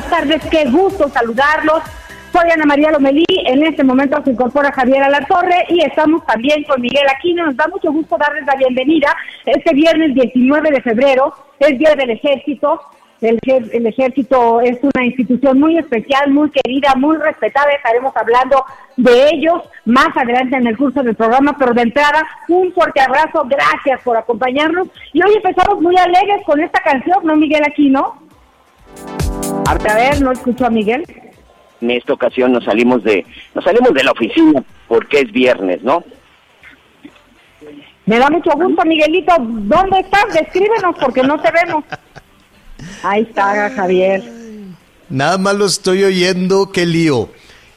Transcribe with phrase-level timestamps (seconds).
[0.00, 1.82] buenas tardes, qué gusto saludarlos.
[2.32, 6.80] Soy Ana María Lomelí, en este momento se incorpora Javier Alatorre y estamos también con
[6.80, 7.44] Miguel Aquino.
[7.44, 12.10] Nos da mucho gusto darles la bienvenida este viernes 19 de febrero, es Día del
[12.10, 12.80] Ejército.
[13.20, 17.70] El, el ejército es una institución muy especial, muy querida, muy respetada.
[17.72, 18.64] Estaremos hablando
[18.96, 23.44] de ellos más adelante en el curso del programa, pero de entrada, un fuerte abrazo,
[23.46, 24.88] gracias por acompañarnos.
[25.12, 28.29] Y hoy empezamos muy alegres con esta canción, ¿no, Miguel Aquino?
[29.70, 31.04] A ver, no escucho a Miguel.
[31.80, 36.02] en esta ocasión nos salimos de nos salimos de la oficina porque es viernes, ¿no?
[38.04, 39.32] Me da mucho gusto, Miguelito.
[39.38, 40.34] ¿Dónde estás?
[40.34, 41.84] Descríbenos porque no te vemos.
[43.04, 44.24] Ahí está, Javier.
[45.08, 47.28] Nada más lo estoy oyendo, qué lío.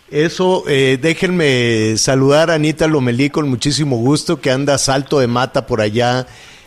[0.10, 5.28] Eso, eh, déjenme saludar a Anita Lomelí con muchísimo gusto, que anda a salto de
[5.28, 6.26] mata por allá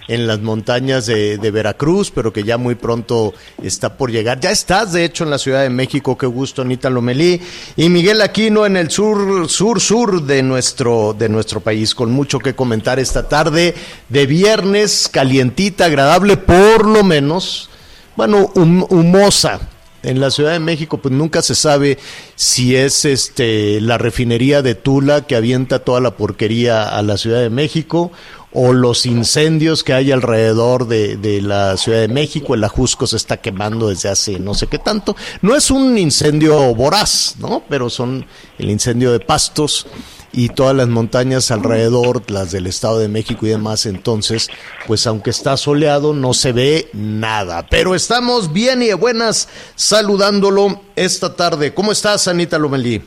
[0.08, 4.40] en las montañas de, de Veracruz, pero que ya muy pronto está por llegar.
[4.40, 7.40] Ya estás, de hecho, en la Ciudad de México, qué gusto, Anita Lomelí.
[7.76, 12.38] Y Miguel Aquino en el sur, sur, sur de nuestro, de nuestro país, con mucho
[12.38, 13.74] que comentar esta tarde
[14.08, 17.68] de viernes, calientita, agradable, por lo menos,
[18.16, 19.60] bueno, hum- humosa.
[20.02, 21.98] En la Ciudad de México, pues nunca se sabe
[22.36, 27.40] si es este la refinería de Tula que avienta toda la porquería a la Ciudad
[27.40, 28.12] de México
[28.58, 32.54] o los incendios que hay alrededor de, de la Ciudad de México.
[32.54, 35.14] El Ajusco se está quemando desde hace no sé qué tanto.
[35.42, 37.62] No es un incendio voraz, ¿no?
[37.68, 38.24] Pero son
[38.58, 39.86] el incendio de pastos
[40.32, 44.48] y todas las montañas alrededor, las del Estado de México y demás, entonces,
[44.86, 47.66] pues aunque está soleado, no se ve nada.
[47.68, 51.74] Pero estamos bien y de buenas saludándolo esta tarde.
[51.74, 53.02] ¿Cómo estás, Anita Lomelí?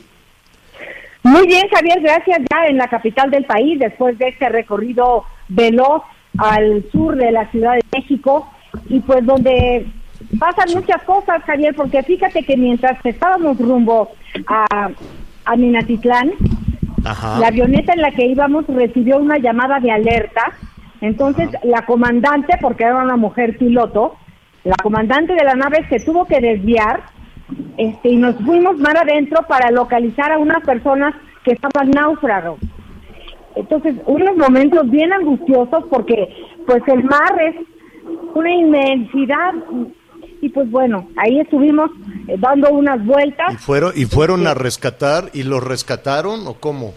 [1.24, 2.38] Muy bien, Javier, gracias.
[2.50, 6.02] Ya en la capital del país, después de este recorrido veloz
[6.38, 8.48] al sur de la Ciudad de México,
[8.88, 9.86] y pues donde
[10.38, 14.10] pasan muchas cosas, Javier, porque fíjate que mientras estábamos rumbo
[14.46, 14.90] a,
[15.44, 16.32] a Minatitlán,
[17.04, 17.38] Ajá.
[17.38, 20.52] La avioneta en la que íbamos recibió una llamada de alerta.
[21.00, 24.16] Entonces, la comandante, porque era una mujer piloto,
[24.64, 27.00] la comandante de la nave se tuvo que desviar
[27.78, 32.58] este, y nos fuimos mar adentro para localizar a unas personas que estaban náufragos.
[33.60, 36.28] Entonces, unos momentos bien angustiosos porque
[36.66, 37.56] pues el mar es
[38.34, 39.52] una inmensidad
[40.40, 41.90] y pues bueno, ahí estuvimos
[42.28, 43.52] eh, dando unas vueltas.
[43.52, 46.94] ¿Y fueron, ¿Y fueron a rescatar y los rescataron o cómo?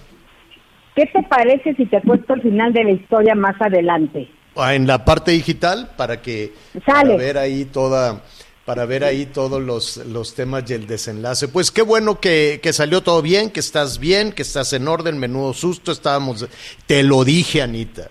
[0.96, 4.30] ¿Qué te parece si te cuento el final de la historia más adelante?
[4.56, 6.54] Ah, En la parte digital para que
[6.86, 7.10] Sale.
[7.10, 8.22] para ver ahí toda
[8.66, 11.48] para ver ahí todos los, los temas y el desenlace.
[11.50, 15.18] Pues qué bueno que, que salió todo bien, que estás bien, que estás en orden,
[15.18, 16.48] menudo susto, estábamos,
[16.88, 18.10] te lo dije Anita,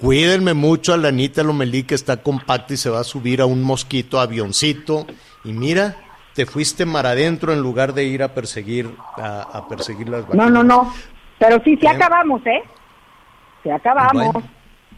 [0.00, 3.46] cuídenme mucho a la Anita Lomelí que está compacta y se va a subir a
[3.46, 5.06] un mosquito avioncito
[5.44, 5.96] y mira,
[6.34, 10.26] te fuiste mar adentro en lugar de ir a perseguir, a, a perseguir las No,
[10.26, 10.50] vacunas.
[10.50, 10.92] no, no.
[11.38, 12.62] Pero sí, sí acabamos, ¿eh?
[13.62, 14.32] Sí acabamos.
[14.32, 14.48] Bueno,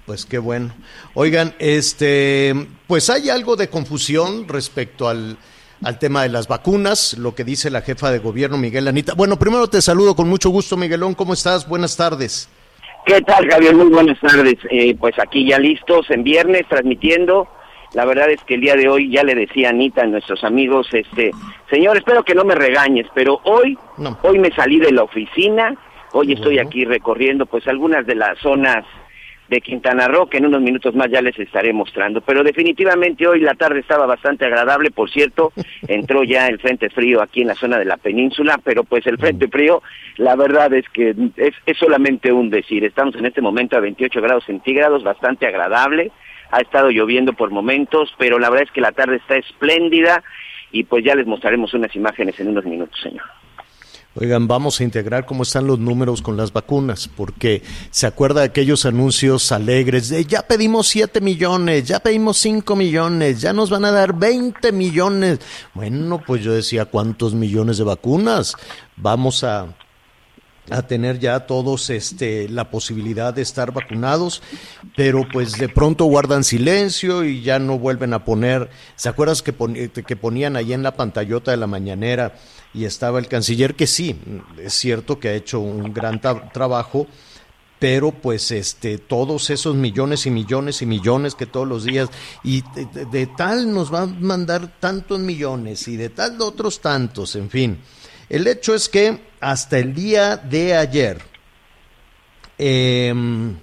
[0.06, 0.72] pues qué bueno.
[1.14, 2.54] Oigan, este,
[2.86, 5.36] pues hay algo de confusión respecto al,
[5.82, 9.14] al tema de las vacunas, lo que dice la jefa de gobierno Miguel Anita.
[9.14, 11.14] Bueno, primero te saludo con mucho gusto, Miguelón.
[11.14, 11.68] ¿Cómo estás?
[11.68, 12.48] Buenas tardes.
[13.04, 13.74] ¿Qué tal, Javier?
[13.74, 14.56] Muy buenas tardes.
[14.70, 17.48] Eh, pues aquí ya listos en viernes transmitiendo.
[17.94, 20.42] La verdad es que el día de hoy ya le decía a Anita a nuestros
[20.44, 21.30] amigos, este,
[21.70, 24.18] señor, espero que no me regañes, pero hoy, No.
[24.22, 25.74] hoy me salí de la oficina,
[26.12, 26.68] hoy estoy Bueno.
[26.68, 28.84] aquí recorriendo pues algunas de las zonas
[29.48, 32.20] de Quintana Roo, que en unos minutos más ya les estaré mostrando.
[32.20, 35.52] Pero definitivamente hoy la tarde estaba bastante agradable, por cierto,
[35.88, 39.18] entró ya el frente frío aquí en la zona de la península, pero pues el
[39.18, 39.82] frente frío,
[40.16, 42.84] la verdad es que es, es solamente un decir.
[42.84, 46.10] Estamos en este momento a 28 grados centígrados, bastante agradable,
[46.50, 50.22] ha estado lloviendo por momentos, pero la verdad es que la tarde está espléndida
[50.70, 53.24] y pues ya les mostraremos unas imágenes en unos minutos, señor.
[54.18, 58.46] Oigan, vamos a integrar cómo están los números con las vacunas, porque se acuerda de
[58.46, 63.84] aquellos anuncios alegres de ya pedimos 7 millones, ya pedimos 5 millones, ya nos van
[63.84, 65.40] a dar 20 millones.
[65.74, 68.54] Bueno, pues yo decía, ¿cuántos millones de vacunas?
[68.96, 69.66] Vamos a,
[70.70, 74.42] a tener ya todos este la posibilidad de estar vacunados,
[74.96, 79.52] pero pues de pronto guardan silencio y ya no vuelven a poner, ¿se acuerdas que,
[79.52, 82.34] que ponían ahí en la pantallota de la mañanera
[82.74, 84.16] y estaba el canciller que sí,
[84.58, 87.06] es cierto que ha hecho un gran trabajo,
[87.78, 92.08] pero pues este todos esos millones y millones y millones que todos los días
[92.42, 92.62] y
[93.10, 97.50] de, tal nos va a mandar tantos millones y de tal de otros tantos, en
[97.50, 97.78] fin.
[98.28, 101.22] El hecho es que hasta el día de ayer
[102.58, 103.56] em,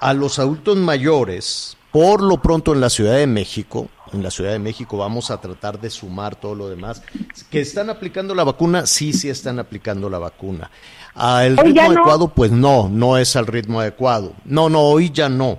[0.00, 4.52] a los adultos mayores, por lo pronto en la Ciudad de México, en la Ciudad
[4.52, 7.02] de México vamos a tratar de sumar todo lo demás.
[7.50, 8.86] ¿Que están aplicando la vacuna?
[8.86, 10.70] Sí, sí están aplicando la vacuna.
[11.14, 12.28] ¿Al ritmo adecuado?
[12.28, 14.34] Pues no, no es al ritmo adecuado.
[14.44, 15.58] No, no, hoy ya no.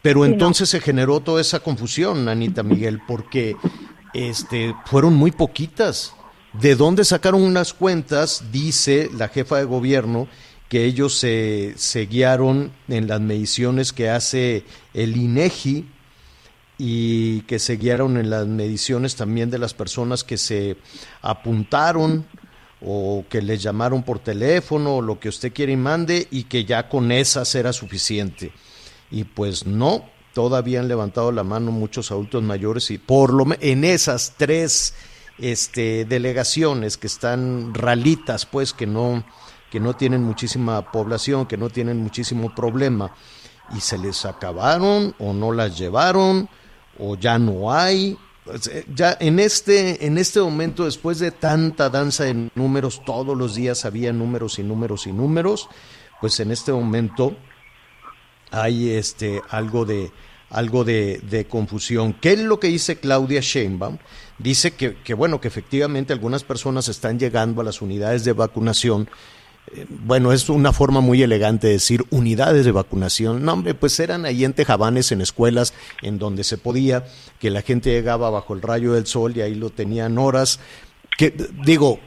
[0.00, 3.56] Pero entonces se generó toda esa confusión, Anita Miguel, porque
[4.12, 6.12] este, fueron muy poquitas.
[6.60, 8.44] ¿De dónde sacaron unas cuentas?
[8.52, 10.28] Dice la jefa de gobierno
[10.68, 14.64] que ellos se, se guiaron en las mediciones que hace
[14.94, 15.88] el INEGI
[16.78, 20.76] y que se guiaron en las mediciones también de las personas que se
[21.22, 22.24] apuntaron
[22.80, 26.64] o que les llamaron por teléfono o lo que usted quiere y mande y que
[26.64, 28.52] ya con esas era suficiente.
[29.10, 30.04] Y pues no,
[30.34, 34.94] todavía han levantado la mano muchos adultos mayores y por lo en esas tres
[35.38, 39.24] este, delegaciones que están ralitas, pues que no
[39.74, 43.12] que no tienen muchísima población, que no tienen muchísimo problema
[43.76, 46.48] y se les acabaron o no las llevaron
[46.96, 48.16] o ya no hay.
[48.94, 53.84] Ya en este, en este momento, después de tanta danza de números, todos los días
[53.84, 55.68] había números y números y números,
[56.20, 57.36] pues en este momento
[58.52, 60.12] hay este algo de
[60.50, 62.12] algo de, de, confusión.
[62.12, 63.98] ¿Qué es lo que dice Claudia Sheinbaum?
[64.38, 69.08] Dice que, que, bueno, que efectivamente algunas personas están llegando a las unidades de vacunación
[69.88, 73.44] bueno, es una forma muy elegante de decir unidades de vacunación.
[73.44, 75.72] No, hombre, pues eran ahí en Tejabanes, en escuelas,
[76.02, 77.06] en donde se podía,
[77.40, 80.60] que la gente llegaba bajo el rayo del sol y ahí lo tenían horas.
[81.16, 81.34] Que,
[81.64, 81.98] digo,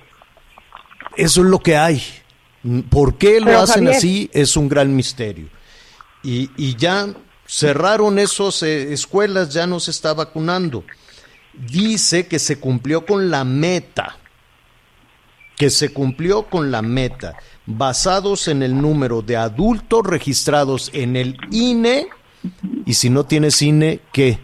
[1.15, 2.01] eso es lo que hay.
[2.89, 4.29] ¿Por qué lo hacen así?
[4.33, 5.50] Es un gran misterio.
[6.24, 7.07] Y, y ya
[7.47, 10.83] cerraron esas eh, escuelas, ya no se está vacunando.
[11.57, 14.18] Dice que se cumplió con la meta
[15.57, 21.36] que se cumplió con la meta, basados en el número de adultos registrados en el
[21.51, 22.07] INE,
[22.86, 24.39] y si no tienes INE, ¿qué?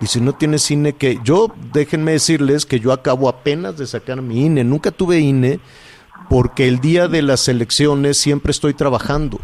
[0.00, 1.20] Y si no tienes INE, ¿qué?
[1.22, 5.60] Yo, déjenme decirles que yo acabo apenas de sacar mi INE, nunca tuve INE,
[6.28, 9.40] porque el día de las elecciones siempre estoy trabajando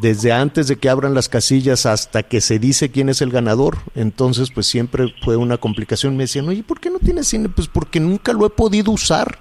[0.00, 3.78] desde antes de que abran las casillas hasta que se dice quién es el ganador.
[3.94, 6.16] Entonces, pues siempre fue una complicación.
[6.16, 7.48] Me decían, oye, ¿por qué no tienes cine?
[7.48, 9.38] Pues porque nunca lo he podido usar.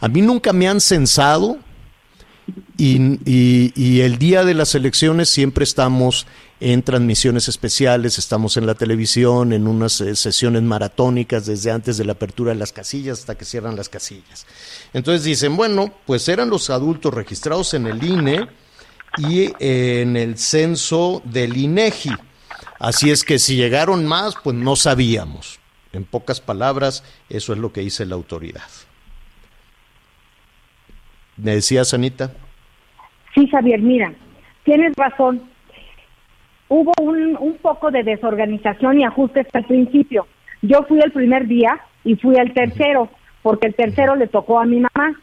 [0.00, 1.58] A mí nunca me han censado
[2.76, 6.26] y, y, el día de las elecciones siempre estamos
[6.60, 12.04] en transmisiones especiales, estamos en la televisión, en unas eh, sesiones maratónicas desde antes de
[12.04, 14.46] la apertura de las casillas hasta que cierran las casillas.
[14.92, 18.48] Entonces dicen, bueno, pues eran los adultos registrados en el INE
[19.18, 22.10] y en el censo del INEGI.
[22.78, 25.60] Así es que si llegaron más, pues no sabíamos.
[25.92, 28.68] En pocas palabras, eso es lo que dice la autoridad.
[31.36, 32.32] ¿Me decías, Anita?
[33.34, 34.12] Sí, Javier, mira,
[34.64, 35.42] tienes razón.
[36.68, 40.26] Hubo un, un poco de desorganización y ajustes al principio.
[40.62, 43.08] Yo fui el primer día y fui el tercero,
[43.42, 45.14] porque el tercero le tocó a mi mamá.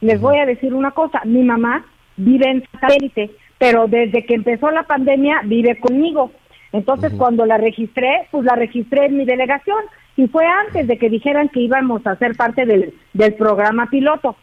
[0.00, 1.84] Les voy a decir una cosa, mi mamá
[2.16, 6.32] vive en satélite, pero desde que empezó la pandemia vive conmigo.
[6.72, 9.84] Entonces, cuando la registré, pues la registré en mi delegación
[10.16, 14.36] y fue antes de que dijeran que íbamos a ser parte del, del programa piloto.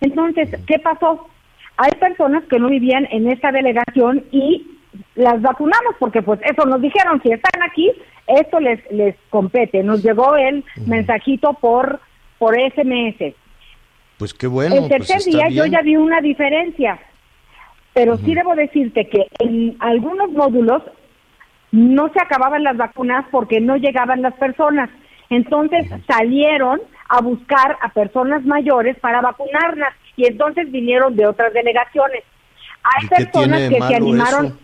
[0.00, 1.28] Entonces, ¿qué pasó?
[1.78, 4.66] Hay personas que no vivían en esta delegación y
[5.14, 7.90] las vacunamos porque pues eso nos dijeron, si están aquí,
[8.26, 9.82] esto les les compete.
[9.82, 12.00] Nos llegó el mensajito por
[12.38, 13.34] por SMS.
[14.22, 14.76] Pues qué bueno.
[14.76, 16.96] El tercer pues día yo ya vi una diferencia.
[17.92, 20.80] pero sí debo decirte que en algunos módulos
[21.72, 24.90] no se acababan las vacunas porque no llegaban las personas.
[25.28, 32.22] Entonces salieron a buscar a personas mayores para vacunarlas y entonces vinieron de otras delegaciones.
[32.84, 34.46] Hay ¿Y qué personas que se animaron.
[34.46, 34.58] eso?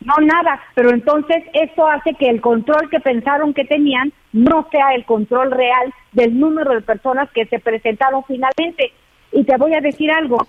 [0.00, 4.94] No, nada, pero entonces esto hace que el control que pensaron que tenían no sea
[4.94, 8.92] el control real del número de personas que se presentaron finalmente.
[9.32, 10.46] Y te voy a decir algo,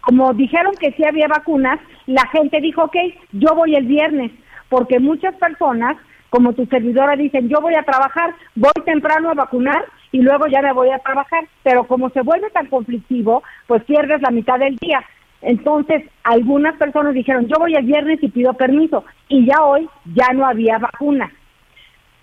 [0.00, 2.96] como dijeron que sí había vacunas, la gente dijo, ok,
[3.32, 4.32] yo voy el viernes,
[4.68, 5.96] porque muchas personas,
[6.30, 10.62] como tu servidora, dicen, yo voy a trabajar, voy temprano a vacunar y luego ya
[10.62, 14.76] me voy a trabajar, pero como se vuelve tan conflictivo, pues pierdes la mitad del
[14.76, 15.04] día.
[15.42, 20.32] Entonces, algunas personas dijeron, yo voy el viernes y pido permiso, y ya hoy ya
[20.32, 21.30] no había vacuna.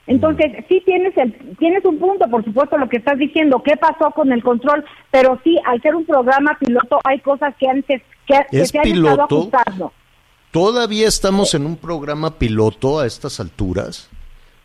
[0.06, 4.12] Entonces, sí tienes el, tienes un punto, por supuesto, lo que estás diciendo, qué pasó
[4.12, 8.36] con el control, pero sí, al ser un programa piloto, hay cosas que antes que,
[8.52, 9.36] que ¿Es se han estado piloto?
[9.50, 9.94] ajustando.
[10.52, 14.10] ¿Todavía estamos en un programa piloto a estas alturas?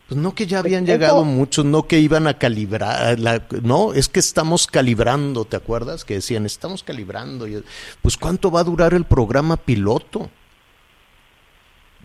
[0.09, 3.93] Pues no que ya habían Eso- llegado muchos, no que iban a calibrar, la- no,
[3.93, 6.05] es que estamos calibrando, ¿te acuerdas?
[6.05, 7.47] Que decían, estamos calibrando.
[7.47, 7.63] Y,
[8.03, 10.31] pues ¿cuánto va a durar el programa piloto?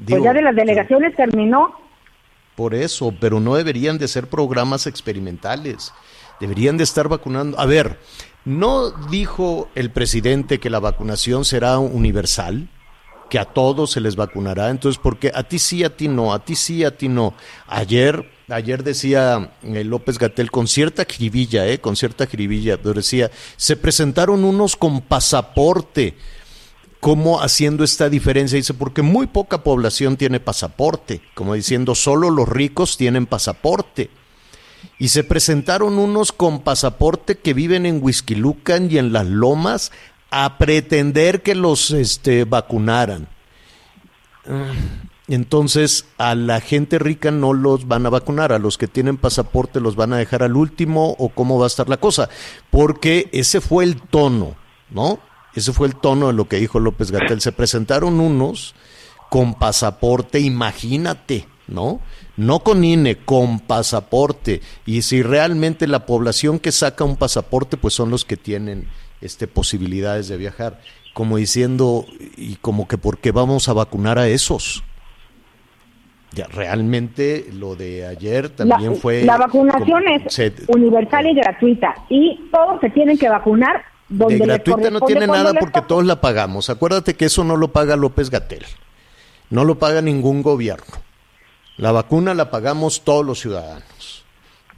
[0.07, 1.75] Pues ya de las delegaciones terminó.
[2.55, 5.91] Por eso, pero no deberían de ser programas experimentales.
[6.39, 7.59] Deberían de estar vacunando.
[7.59, 7.99] A ver,
[8.45, 12.69] ¿no dijo el presidente que la vacunación será universal?
[13.29, 14.69] Que a todos se les vacunará.
[14.69, 15.31] Entonces, ¿por qué?
[15.33, 17.33] A ti sí, a ti no, a ti sí, a ti no.
[17.67, 23.75] Ayer, ayer decía eh, López Gatel con cierta jiribilla, eh, con cierta jiribilla, decía, se
[23.77, 26.15] presentaron unos con pasaporte
[27.03, 28.55] cómo haciendo esta diferencia.
[28.55, 34.09] Dice, porque muy poca población tiene pasaporte, como diciendo, solo los ricos tienen pasaporte.
[34.99, 39.91] Y se presentaron unos con pasaporte que viven en Huizquilucan y en las lomas
[40.31, 43.27] a pretender que los este, vacunaran.
[45.27, 49.81] Entonces, a la gente rica no los van a vacunar, a los que tienen pasaporte
[49.81, 52.29] los van a dejar al último o cómo va a estar la cosa,
[52.69, 54.55] porque ese fue el tono,
[54.89, 55.19] ¿no?
[55.55, 57.41] Ese fue el tono de lo que dijo López Gatel.
[57.41, 58.73] Se presentaron unos
[59.29, 61.99] con pasaporte, imagínate, ¿no?
[62.37, 64.61] No con INE, con pasaporte.
[64.85, 68.87] Y si realmente la población que saca un pasaporte, pues son los que tienen
[69.21, 70.79] este, posibilidades de viajar.
[71.13, 72.05] Como diciendo,
[72.37, 74.83] y como que por qué vamos a vacunar a esos.
[76.31, 79.23] Ya, realmente lo de ayer también la, fue...
[79.23, 83.83] la vacunación como- es se- universal y gratuita y todos se tienen que vacunar
[84.13, 86.69] de gratuita no tiene nada porque todos la pagamos.
[86.69, 88.65] Acuérdate que eso no lo paga López Gatel.
[89.49, 90.95] No lo paga ningún gobierno.
[91.77, 94.23] La vacuna la pagamos todos los ciudadanos.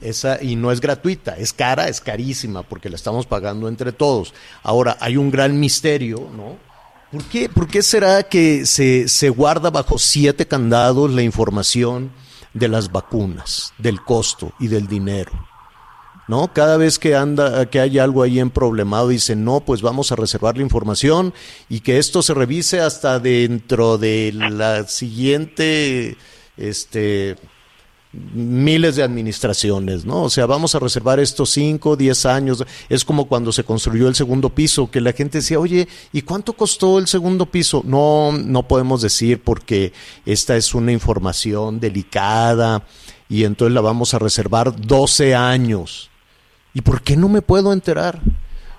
[0.00, 4.34] Esa y no es gratuita, es cara, es carísima porque la estamos pagando entre todos.
[4.62, 6.56] Ahora hay un gran misterio, ¿no?
[7.10, 12.10] ¿Por qué, por qué será que se, se guarda bajo siete candados la información
[12.52, 15.32] de las vacunas, del costo y del dinero?
[16.28, 16.52] ¿No?
[16.52, 20.16] Cada vez que anda, que hay algo ahí en problemado, dicen, no, pues vamos a
[20.16, 21.32] reservar la información
[21.68, 26.16] y que esto se revise hasta dentro de la siguiente,
[26.56, 27.36] este,
[28.12, 30.24] miles de administraciones, ¿no?
[30.24, 32.64] O sea, vamos a reservar estos 5, 10 años.
[32.88, 36.54] Es como cuando se construyó el segundo piso, que la gente decía, oye, ¿y cuánto
[36.54, 37.82] costó el segundo piso?
[37.84, 39.92] No, no podemos decir porque
[40.24, 42.86] esta es una información delicada
[43.28, 46.10] y entonces la vamos a reservar 12 años.
[46.76, 48.18] ¿Y por qué no me puedo enterar?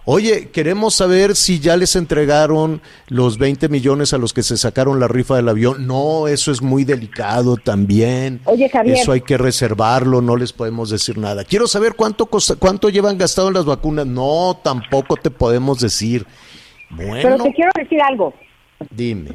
[0.05, 4.99] Oye, queremos saber si ya les entregaron los 20 millones a los que se sacaron
[4.99, 5.87] la rifa del avión.
[5.87, 8.39] No, eso es muy delicado también.
[8.45, 8.97] Oye, Javier.
[8.97, 11.43] Eso hay que reservarlo, no les podemos decir nada.
[11.43, 14.05] Quiero saber cuánto costa- cuánto llevan gastado en las vacunas.
[14.05, 16.27] No, tampoco te podemos decir.
[16.95, 18.31] Pero Bueno, te quiero decir algo.
[18.91, 19.31] dime.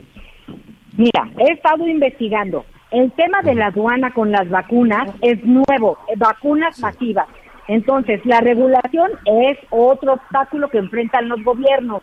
[0.96, 2.64] Mira, he estado investigando.
[2.92, 7.26] El tema de la aduana con las vacunas es nuevo, vacunas masivas.
[7.68, 12.02] Entonces, la regulación es otro obstáculo que enfrentan los gobiernos.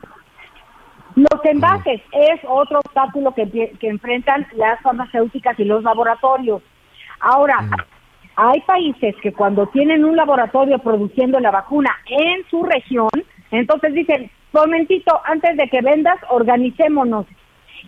[1.16, 6.62] Los envases es otro obstáculo que, que enfrentan las farmacéuticas y los laboratorios.
[7.20, 7.68] Ahora,
[8.36, 13.10] hay países que cuando tienen un laboratorio produciendo la vacuna en su región,
[13.52, 17.26] entonces dicen, momentito, antes de que vendas, organicémonos.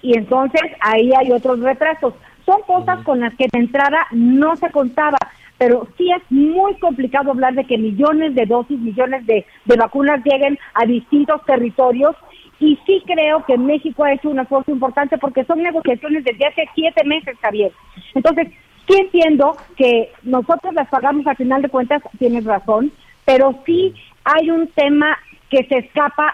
[0.02, 2.14] Y entonces ahí hay otros retrasos.
[2.46, 5.18] Son cosas con las que de entrada no se contaba,
[5.62, 10.20] pero sí es muy complicado hablar de que millones de dosis, millones de, de vacunas
[10.26, 12.16] lleguen a distintos territorios.
[12.60, 16.64] Y sí creo que México ha hecho un esfuerzo importante porque son negociaciones desde hace
[16.74, 17.72] siete meses, Javier.
[18.16, 18.48] Entonces,
[18.88, 22.92] sí entiendo que nosotros las pagamos al final de cuentas, tienes razón,
[23.24, 25.16] pero sí hay un tema
[25.52, 26.34] que se escapa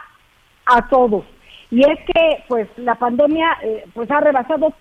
[0.68, 1.26] a todos.
[1.70, 4.74] y es que pues la pandemia eh, pues ha rebasado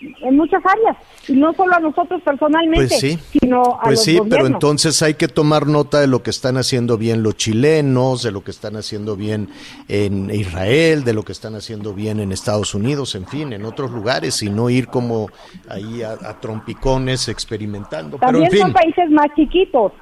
[0.00, 3.18] en muchas áreas y no solo a nosotros personalmente, Pues sí.
[3.40, 6.56] sino a Pues los sí, pero entonces hay que tomar nota de lo que están
[6.56, 9.50] haciendo bien los chilenos, de lo que están haciendo bien
[9.88, 13.90] en Israel, de lo que están haciendo bien en Estados Unidos, en fin, en otros
[13.90, 15.30] lugares, y no ir como
[15.68, 18.18] ahí a, a trompicones experimentando.
[18.18, 19.92] Pero en También fin, son países más chiquitos.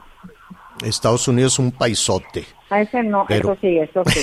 [0.84, 2.44] Estados Unidos es un paisote.
[2.68, 4.20] A ese no, Pero- eso sí, eso sí.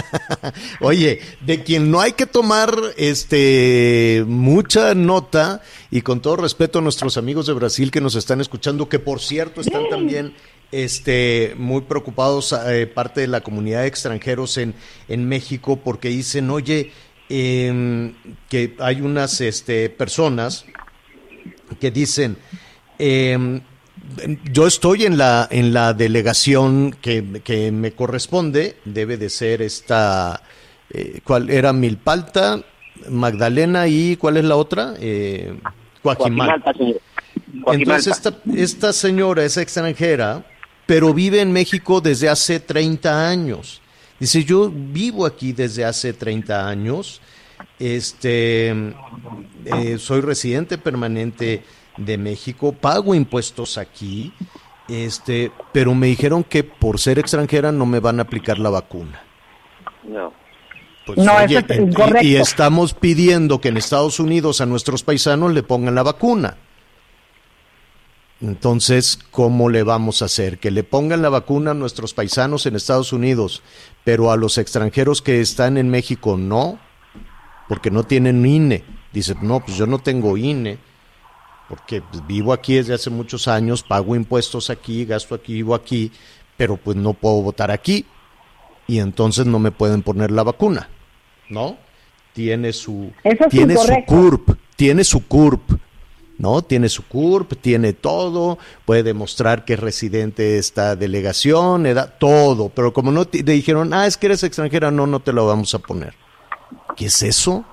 [0.80, 6.82] Oye, de quien no hay que tomar este mucha nota y con todo respeto a
[6.82, 10.34] nuestros amigos de Brasil que nos están escuchando, que por cierto están también
[10.72, 14.74] este muy preocupados eh, parte de la comunidad de extranjeros en,
[15.08, 16.92] en México porque dicen, oye,
[17.28, 18.14] em,
[18.48, 20.64] que hay unas este, personas
[21.78, 22.36] que dicen,
[22.98, 23.60] em,
[24.52, 30.42] yo estoy en la en la delegación que, que me corresponde, debe de ser esta,
[30.90, 32.62] eh, ¿cuál era Milpalta,
[33.10, 34.94] Magdalena y cuál es la otra?
[34.98, 35.54] Eh.
[36.02, 36.72] Coajimalpa.
[37.68, 40.44] Entonces esta, esta señora es extranjera,
[40.86, 43.80] pero vive en México desde hace 30 años.
[44.18, 47.20] Dice, yo vivo aquí desde hace 30 años,
[47.78, 51.62] este, eh, soy residente permanente
[51.96, 54.32] de México, pago impuestos aquí,
[54.88, 59.22] este, pero me dijeron que por ser extranjera no me van a aplicar la vacuna.
[60.04, 60.32] No.
[61.06, 62.26] Pues, No, oye, eso es en- y- incorrecto.
[62.26, 66.56] y estamos pidiendo que en Estados Unidos a nuestros paisanos le pongan la vacuna.
[68.40, 70.58] Entonces, ¿cómo le vamos a hacer?
[70.58, 73.62] Que le pongan la vacuna a nuestros paisanos en Estados Unidos,
[74.04, 76.78] pero a los extranjeros que están en México no,
[77.68, 78.84] porque no tienen INE.
[79.12, 80.78] Dice, no, pues yo no tengo INE,
[81.68, 86.12] porque pues, vivo aquí desde hace muchos años, pago impuestos aquí, gasto aquí, vivo aquí,
[86.56, 88.06] pero pues no puedo votar aquí
[88.86, 90.88] y entonces no me pueden poner la vacuna,
[91.48, 91.76] ¿no?
[92.32, 93.92] Tiene su Eso es tiene su.
[94.06, 95.72] CURP, tiene su CURP,
[96.38, 96.62] ¿no?
[96.62, 102.68] Tiene su CURP, tiene todo, puede demostrar que es residente de esta delegación, edad, todo,
[102.68, 105.46] pero como no te, le dijeron, ah, es que eres extranjera, no, no te lo
[105.46, 106.14] vamos a poner.
[106.96, 107.64] ¿Qué es eso?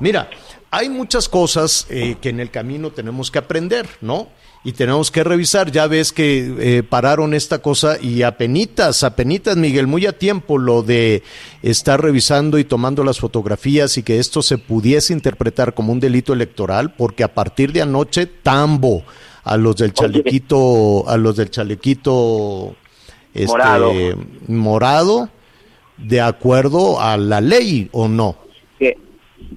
[0.00, 0.28] Mira,
[0.74, 4.26] hay muchas cosas eh, que en el camino tenemos que aprender, ¿no?
[4.64, 5.70] Y tenemos que revisar.
[5.70, 10.82] Ya ves que eh, pararon esta cosa y apenitas, apenitas, Miguel, muy a tiempo lo
[10.82, 11.22] de
[11.62, 16.32] estar revisando y tomando las fotografías y que esto se pudiese interpretar como un delito
[16.32, 19.04] electoral, porque a partir de anoche, tambo
[19.44, 22.74] a los del chalequito, a los del chalequito
[23.32, 23.92] este, Morado.
[24.48, 25.28] morado,
[25.98, 28.44] de acuerdo a la ley o no.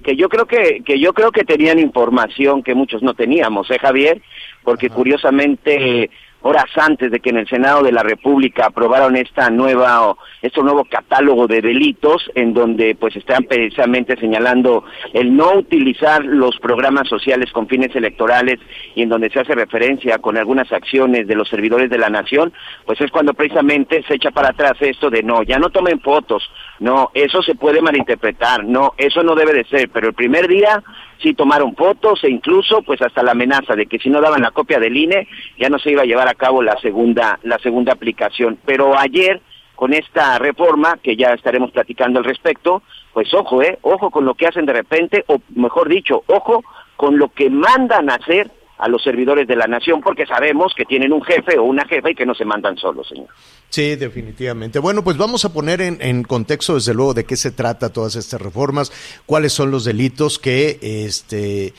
[0.02, 3.78] Que, yo creo que, que yo creo que tenían información que muchos no teníamos, ¿eh,
[3.78, 4.20] Javier?
[4.64, 6.10] Porque curiosamente
[6.42, 10.84] horas antes de que en el Senado de la República aprobaron esta nueva este nuevo
[10.84, 17.50] catálogo de delitos en donde pues están precisamente señalando el no utilizar los programas sociales
[17.50, 18.60] con fines electorales
[18.94, 22.52] y en donde se hace referencia con algunas acciones de los servidores de la nación,
[22.86, 26.48] pues es cuando precisamente se echa para atrás esto de no, ya no tomen fotos,
[26.80, 30.82] no, eso se puede malinterpretar, no, eso no debe de ser, pero el primer día
[31.20, 34.52] sí tomaron fotos e incluso pues hasta la amenaza de que si no daban la
[34.52, 35.26] copia del INE
[35.58, 39.40] ya no se iba a llevar a cabo la segunda la segunda aplicación, pero ayer
[39.74, 44.34] con esta reforma que ya estaremos platicando al respecto, pues ojo, eh, ojo con lo
[44.34, 46.64] que hacen de repente o mejor dicho, ojo
[46.96, 51.12] con lo que mandan hacer a los servidores de la nación porque sabemos que tienen
[51.12, 53.28] un jefe o una jefa y que no se mandan solos, señor.
[53.70, 54.78] Sí, definitivamente.
[54.78, 58.40] Bueno, pues vamos a poner en, contexto, desde luego, de qué se trata todas estas
[58.40, 58.92] reformas,
[59.26, 61.74] cuáles son los delitos que este,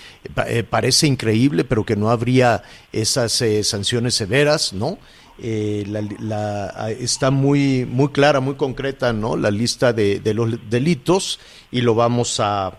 [0.48, 5.00] eh, parece increíble, pero que no habría esas eh, sanciones severas, ¿no?
[5.42, 9.38] Eh, la, ah, está muy, muy clara, muy concreta, ¿no?
[9.38, 11.40] La lista de, de los delitos
[11.72, 12.78] y lo vamos a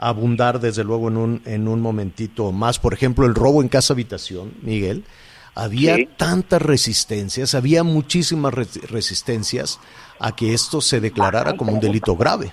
[0.00, 2.78] abundar, desde luego, en un, en un momentito más.
[2.78, 5.04] Por ejemplo, el robo en casa habitación, Miguel.
[5.54, 6.08] Había Sí.
[6.16, 9.80] tantas resistencias, había muchísimas res- resistencias
[10.18, 12.52] a que esto se declarara como un delito grave.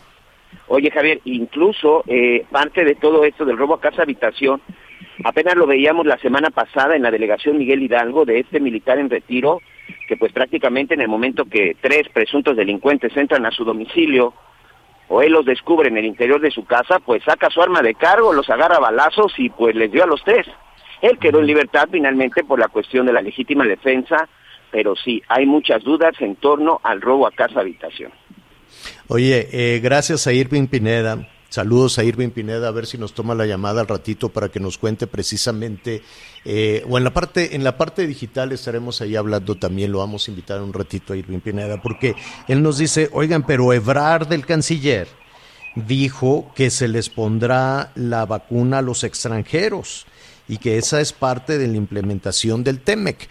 [0.67, 4.61] Oye, Javier, incluso eh, parte de todo esto del robo a casa habitación,
[5.23, 9.09] apenas lo veíamos la semana pasada en la delegación Miguel Hidalgo de este militar en
[9.09, 9.61] retiro,
[10.07, 14.33] que pues prácticamente en el momento que tres presuntos delincuentes entran a su domicilio
[15.07, 17.95] o él los descubre en el interior de su casa, pues saca su arma de
[17.95, 20.45] cargo, los agarra a balazos y pues les dio a los tres.
[21.01, 24.27] Él quedó en libertad finalmente por la cuestión de la legítima defensa,
[24.71, 28.11] pero sí, hay muchas dudas en torno al robo a casa habitación.
[29.07, 31.27] Oye, eh, gracias a Irving Pineda.
[31.49, 34.59] Saludos a Irving Pineda, a ver si nos toma la llamada al ratito para que
[34.59, 36.03] nos cuente precisamente,
[36.43, 40.27] eh, o en la parte, en la parte digital estaremos ahí hablando también, lo vamos
[40.27, 42.15] a invitar un ratito a Irving Pineda, porque
[42.49, 45.07] él nos dice, oigan, pero Ebrard del canciller
[45.75, 50.05] dijo que se les pondrá la vacuna a los extranjeros
[50.49, 53.29] y que esa es parte de la implementación del TEMEC.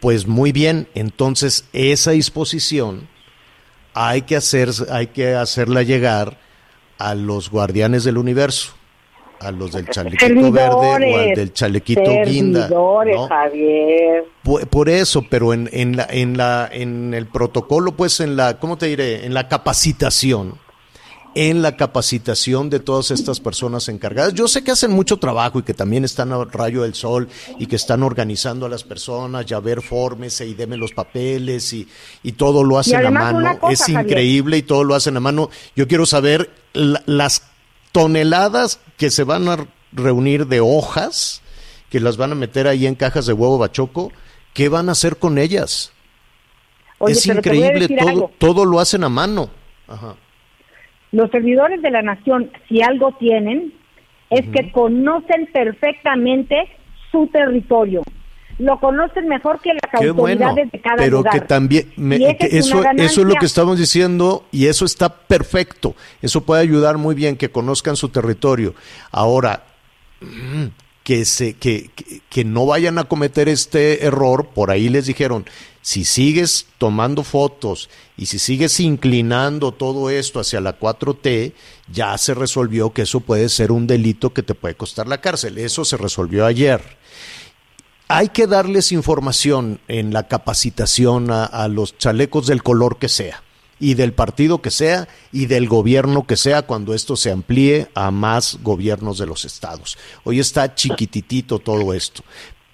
[0.00, 3.08] Pues muy bien, entonces esa disposición
[3.94, 6.38] hay que, hacer, hay que hacerla llegar
[7.02, 8.72] a los guardianes del universo,
[9.40, 12.68] a los del chalequito verde o al del chalequito guinda.
[12.68, 13.26] ¿no?
[13.28, 14.24] Javier.
[14.44, 18.60] Por, por eso, pero en, en, la, en, la, en el protocolo, pues en la,
[18.60, 19.26] ¿cómo te diré?
[19.26, 20.54] En la capacitación,
[21.34, 24.34] en la capacitación de todas estas personas encargadas.
[24.34, 27.66] Yo sé que hacen mucho trabajo y que también están a rayo del sol y
[27.66, 31.88] que están organizando a las personas, ya ver fórmese y deme los papeles y,
[32.22, 33.58] y todo lo hacen a mano.
[33.58, 34.00] cosa, es Javier.
[34.06, 35.48] increíble y todo lo hacen a mano.
[35.74, 37.42] Yo quiero saber la- las
[37.92, 41.42] toneladas que se van a reunir de hojas,
[41.90, 44.12] que las van a meter ahí en cajas de huevo bachoco,
[44.54, 45.92] ¿qué van a hacer con ellas?
[46.98, 48.30] Oye, es increíble, todo, algo.
[48.38, 49.50] todo lo hacen a mano.
[49.88, 50.14] Ajá.
[51.12, 53.72] Los servidores de la nación, si algo tienen,
[54.30, 56.56] es que conocen perfectamente
[57.10, 58.02] su territorio.
[58.58, 61.32] Lo conocen mejor que las Qué bueno, autoridades de cada pero lugar.
[61.34, 65.94] que también, me- que es eso, es lo que estamos diciendo y eso está perfecto.
[66.20, 68.74] Eso puede ayudar muy bien que conozcan su territorio.
[69.10, 69.64] Ahora,
[70.20, 70.66] mm,
[71.02, 75.44] que, se, que, que, que no vayan a cometer este error, por ahí les dijeron,
[75.82, 81.52] si sigues tomando fotos y si sigues inclinando todo esto hacia la 4T,
[81.92, 85.58] ya se resolvió que eso puede ser un delito que te puede costar la cárcel.
[85.58, 87.02] Eso se resolvió ayer
[88.14, 93.42] hay que darles información en la capacitación a, a, los chalecos del color que sea,
[93.80, 98.10] y del partido que sea, y del gobierno que sea, cuando esto se amplíe a
[98.10, 99.96] más gobiernos de los estados.
[100.24, 102.22] Hoy está chiquititito todo esto,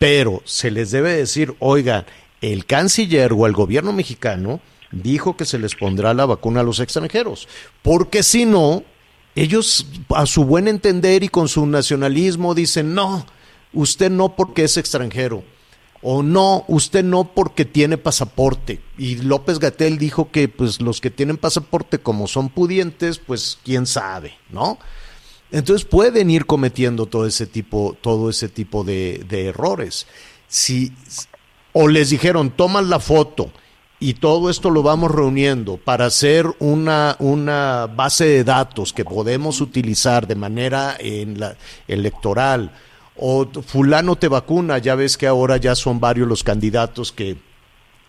[0.00, 2.04] pero se les debe decir, oigan,
[2.40, 4.60] el canciller o el gobierno mexicano
[4.92, 7.48] dijo que se les pondrá la vacuna a los extranjeros,
[7.82, 8.82] porque si no,
[9.34, 13.26] ellos a su buen entender y con su nacionalismo dicen, no,
[13.72, 15.44] usted no porque es extranjero,
[16.02, 18.80] o no, usted no porque tiene pasaporte.
[18.96, 23.86] Y López Gatel dijo que pues los que tienen pasaporte como son pudientes, pues quién
[23.86, 24.78] sabe, ¿no?
[25.50, 30.06] Entonces pueden ir cometiendo todo ese tipo, todo ese tipo de, de errores.
[30.46, 30.92] Si,
[31.72, 33.50] o les dijeron, toman la foto
[34.00, 39.60] y todo esto lo vamos reuniendo para hacer una, una base de datos que podemos
[39.60, 40.96] utilizar de manera
[41.88, 42.72] electoral
[43.16, 47.36] o fulano te vacuna, ya ves que ahora ya son varios los candidatos que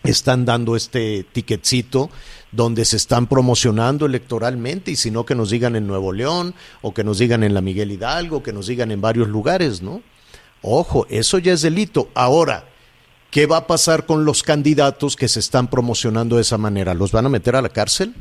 [0.03, 2.09] están dando este ticketcito
[2.51, 6.93] donde se están promocionando electoralmente y si no que nos digan en Nuevo León o
[6.93, 10.01] que nos digan en la Miguel Hidalgo, que nos digan en varios lugares, ¿no?
[10.61, 12.09] Ojo, eso ya es delito.
[12.13, 12.65] Ahora,
[13.31, 16.93] ¿qué va a pasar con los candidatos que se están promocionando de esa manera?
[16.93, 18.13] ¿Los van a meter a la cárcel?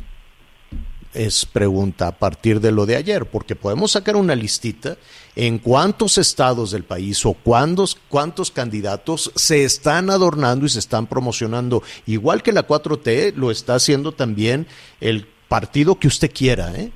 [1.14, 4.97] es pregunta a partir de lo de ayer, porque podemos sacar una listita
[5.37, 11.07] en cuántos estados del país o cuántos, cuántos candidatos se están adornando y se están
[11.07, 14.66] promocionando, igual que la 4T lo está haciendo también
[15.01, 16.92] el partido que usted quiera, ¿eh?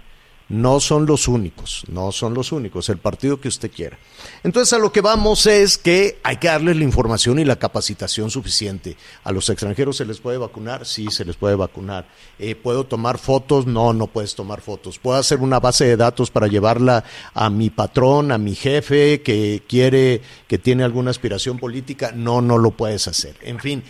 [0.52, 3.98] No son los únicos, no son los únicos, el partido que usted quiera.
[4.44, 8.30] Entonces a lo que vamos es que hay que darles la información y la capacitación
[8.30, 8.98] suficiente.
[9.24, 12.06] A los extranjeros se les puede vacunar, sí, se les puede vacunar.
[12.38, 13.66] Eh, ¿Puedo tomar fotos?
[13.66, 14.98] No, no puedes tomar fotos.
[14.98, 19.62] ¿Puedo hacer una base de datos para llevarla a mi patrón, a mi jefe que
[19.66, 22.12] quiere, que tiene alguna aspiración política?
[22.14, 23.36] No, no lo puedes hacer.
[23.40, 23.82] En fin,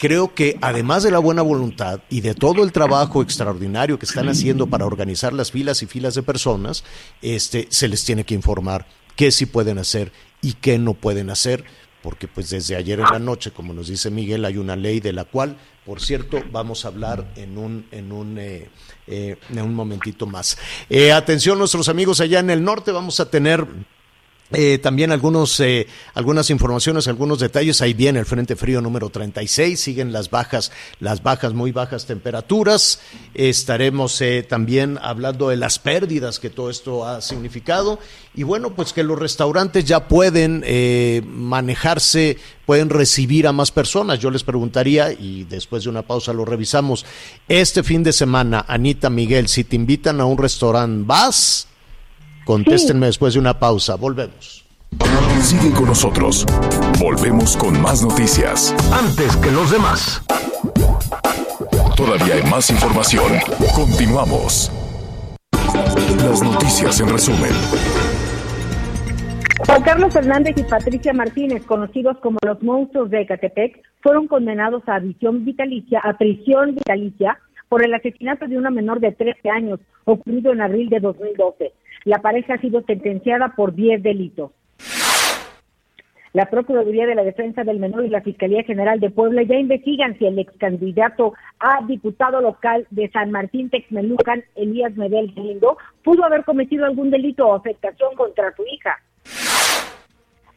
[0.00, 4.30] creo que además de la buena voluntad y de todo el trabajo extraordinario que están
[4.30, 6.84] haciendo para organizar las filas y filas de personas,
[7.20, 10.10] este, se les tiene que informar qué sí pueden hacer
[10.40, 11.64] y qué no pueden hacer,
[12.02, 15.12] porque pues desde ayer en la noche, como nos dice Miguel, hay una ley de
[15.12, 18.70] la cual, por cierto, vamos a hablar en un, en un, eh,
[19.06, 20.56] eh, en un momentito más.
[20.88, 23.66] Eh, atención nuestros amigos allá en el norte, vamos a tener
[24.52, 27.80] eh, también algunos, eh, algunas informaciones, algunos detalles.
[27.82, 29.78] Ahí viene el Frente Frío número 36.
[29.78, 33.00] Siguen las bajas, las bajas, muy bajas temperaturas.
[33.34, 37.98] estaremos eh, también hablando de las pérdidas que todo esto ha significado.
[38.34, 44.18] Y bueno, pues que los restaurantes ya pueden eh, manejarse, pueden recibir a más personas.
[44.18, 47.04] Yo les preguntaría, y después de una pausa lo revisamos,
[47.48, 51.66] este fin de semana, Anita Miguel, si te invitan a un restaurante, ¿vas?
[52.50, 53.10] Contéstenme sí.
[53.10, 53.94] después de una pausa.
[53.94, 54.64] Volvemos.
[55.40, 56.44] Sigue con nosotros.
[56.98, 58.74] Volvemos con más noticias.
[58.92, 60.20] Antes que los demás.
[61.96, 63.34] Todavía hay más información.
[63.72, 64.72] Continuamos.
[66.24, 67.52] Las noticias en resumen.
[69.64, 74.98] Juan Carlos Hernández y Patricia Martínez, conocidos como los monstruos de Ecatepec, fueron condenados a
[74.98, 80.52] prisión vitalicia, a prisión vitalicia por el asesinato de una menor de 13 años ocurrido
[80.52, 81.72] en abril de 2012.
[82.04, 84.52] La pareja ha sido sentenciada por 10 delitos.
[86.32, 90.16] La Procuraduría de la Defensa del Menor y la Fiscalía General de Puebla ya investigan
[90.16, 96.24] si el ex candidato a diputado local de San Martín Texmelucan, Elías Medel Galindo, pudo
[96.24, 98.96] haber cometido algún delito o afectación contra su hija.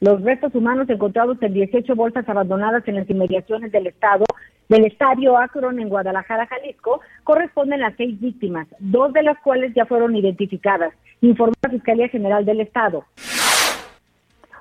[0.03, 4.25] Los restos humanos encontrados en 18 bolsas abandonadas en las inmediaciones del estado
[4.67, 9.85] del estadio Akron en Guadalajara, Jalisco, corresponden a seis víctimas, dos de las cuales ya
[9.85, 13.05] fueron identificadas, informó la Fiscalía General del Estado.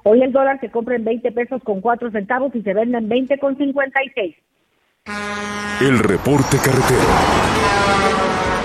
[0.04, 3.08] Hoy el dólar se compra en 20 pesos con 4 centavos y se vende en
[3.08, 4.36] 20 con 56.
[5.80, 8.61] El reporte carretero.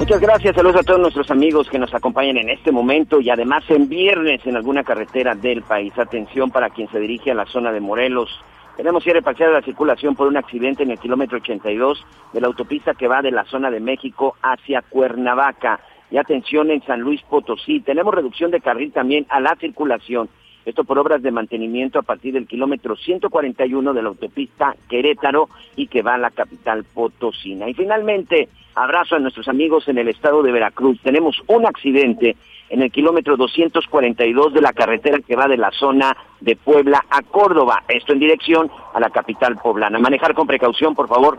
[0.00, 3.64] Muchas gracias, saludos a todos nuestros amigos que nos acompañan en este momento y además
[3.68, 5.92] en viernes en alguna carretera del país.
[5.98, 8.30] Atención para quien se dirige a la zona de Morelos.
[8.78, 12.46] Tenemos cierre parcial de la circulación por un accidente en el kilómetro 82 de la
[12.46, 15.80] autopista que va de la zona de México hacia Cuernavaca.
[16.10, 17.80] Y atención en San Luis Potosí.
[17.80, 20.30] Tenemos reducción de carril también a la circulación.
[20.64, 25.86] Esto por obras de mantenimiento a partir del kilómetro 141 de la autopista Querétaro y
[25.86, 27.68] que va a la capital potosina.
[27.68, 31.00] Y finalmente, abrazo a nuestros amigos en el estado de Veracruz.
[31.02, 32.36] Tenemos un accidente
[32.68, 37.22] en el kilómetro 242 de la carretera que va de la zona de Puebla a
[37.22, 37.82] Córdoba.
[37.88, 39.98] Esto en dirección a la capital poblana.
[39.98, 41.38] Manejar con precaución, por favor.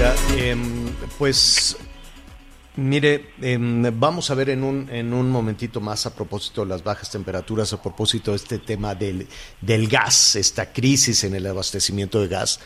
[0.00, 1.76] Em, pues
[2.76, 6.82] mire, em, vamos a ver en un, en un momentito más a propósito de las
[6.82, 9.28] bajas temperaturas, a propósito de este tema del,
[9.60, 12.60] del gas, esta crisis en el abastecimiento de gas,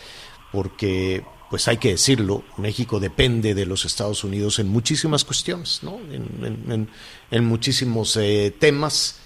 [0.53, 5.99] porque pues hay que decirlo, México depende de los Estados Unidos en muchísimas cuestiones, ¿no?
[6.13, 6.89] en, en,
[7.33, 9.19] en muchísimos eh, temas.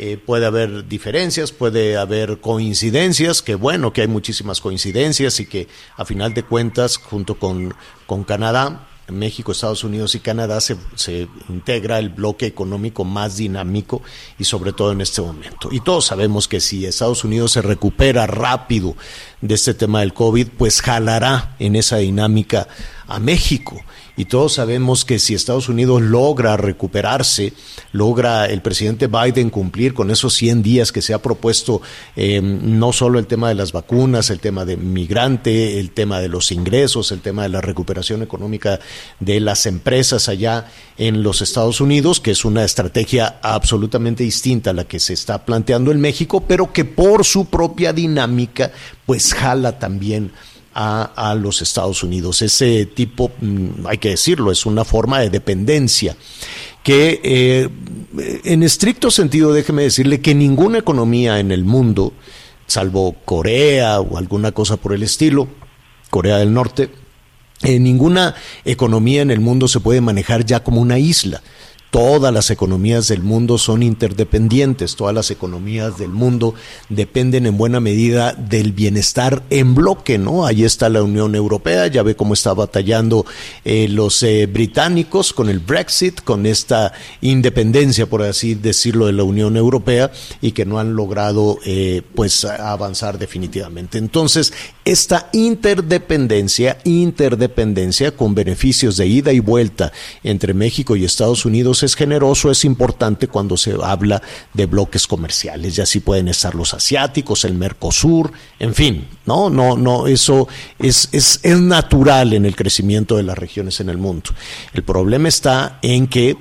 [0.00, 5.66] Eh, puede haber diferencias, puede haber coincidencias, que bueno, que hay muchísimas coincidencias y que
[5.96, 7.74] a final de cuentas, junto con,
[8.06, 14.00] con Canadá, México, Estados Unidos y Canadá se, se, integra el bloque económico más dinámico
[14.38, 15.68] y sobre todo en este momento.
[15.72, 18.94] Y todos sabemos que si Estados Unidos se recupera rápido
[19.40, 22.68] de este tema del COVID, pues jalará en esa dinámica
[23.08, 23.82] a México
[24.18, 27.52] y todos sabemos que si Estados Unidos logra recuperarse,
[27.92, 31.82] logra el presidente Biden cumplir con esos 100 días que se ha propuesto,
[32.16, 36.26] eh, no solo el tema de las vacunas, el tema de migrante, el tema de
[36.26, 38.80] los ingresos, el tema de la recuperación económica
[39.20, 44.74] de las empresas allá en los Estados Unidos, que es una estrategia absolutamente distinta a
[44.74, 48.72] la que se está planteando en México, pero que por su propia dinámica,
[49.06, 50.32] pues jala también
[50.74, 52.42] a, los Estados Unidos.
[52.42, 53.30] Ese tipo,
[53.84, 56.16] hay que decirlo, es una forma de dependencia
[56.82, 57.68] que eh,
[58.44, 62.12] en estricto sentido, déjeme decirle que ninguna economía en el mundo,
[62.66, 65.48] salvo Corea o alguna cosa por el estilo,
[66.10, 66.90] Corea del Norte,
[67.62, 71.42] eh, ninguna economía en el mundo se puede manejar ya como una isla
[71.90, 76.54] todas las economías del mundo son interdependientes, todas las economías del mundo
[76.88, 80.46] dependen en buena medida del bienestar en bloque, ¿no?
[80.46, 83.24] Ahí está la Unión Europea, ya ve cómo está batallando
[83.64, 89.24] eh, los eh, británicos con el Brexit, con esta independencia, por así decirlo, de la
[89.24, 93.98] Unión Europea y que no han logrado eh, pues avanzar definitivamente.
[93.98, 94.52] Entonces,
[94.88, 99.92] esta interdependencia, interdependencia con beneficios de ida y vuelta
[100.24, 104.22] entre México y Estados Unidos es generoso, es importante cuando se habla
[104.54, 105.76] de bloques comerciales.
[105.76, 110.48] Y así pueden estar los asiáticos, el Mercosur, en fin, no, no, no, eso
[110.78, 114.30] es, es, es natural en el crecimiento de las regiones en el mundo.
[114.72, 116.38] El problema está en que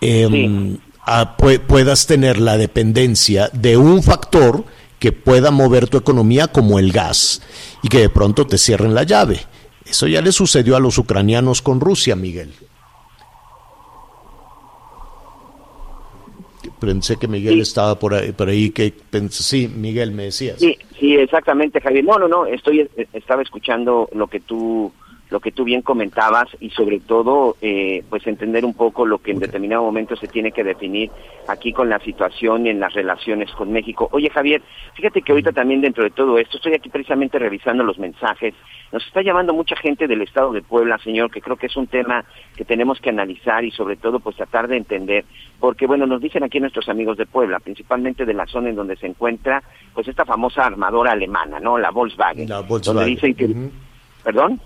[0.00, 0.80] eh, sí.
[1.06, 4.64] a, pu puedas tener la dependencia de un factor
[4.98, 7.42] que pueda mover tu economía como el gas
[7.82, 9.40] y que de pronto te cierren la llave.
[9.84, 12.52] Eso ya le sucedió a los ucranianos con Rusia, Miguel.
[16.80, 17.60] Pensé que Miguel sí.
[17.60, 20.58] estaba por ahí, por ahí que pensé, sí, Miguel, me decías.
[20.58, 22.04] Sí, sí, exactamente, Javier.
[22.04, 24.92] No, no, no, estoy estaba escuchando lo que tú
[25.34, 29.32] lo que tú bien comentabas y sobre todo eh, pues entender un poco lo que
[29.32, 31.10] en determinado momento se tiene que definir
[31.48, 34.08] aquí con la situación y en las relaciones con México.
[34.12, 34.62] Oye Javier,
[34.94, 38.54] fíjate que ahorita también dentro de todo esto estoy aquí precisamente revisando los mensajes.
[38.92, 41.88] Nos está llamando mucha gente del estado de Puebla, señor, que creo que es un
[41.88, 45.24] tema que tenemos que analizar y sobre todo pues tratar de entender,
[45.58, 48.94] porque bueno, nos dicen aquí nuestros amigos de Puebla, principalmente de la zona en donde
[48.94, 51.76] se encuentra pues esta famosa armadora alemana, ¿no?
[51.76, 52.48] La Volkswagen.
[52.48, 53.00] La Volkswagen.
[53.00, 53.46] Donde dicen que...
[53.46, 53.70] Uh -huh.
[54.24, 54.58] ¿Perdón?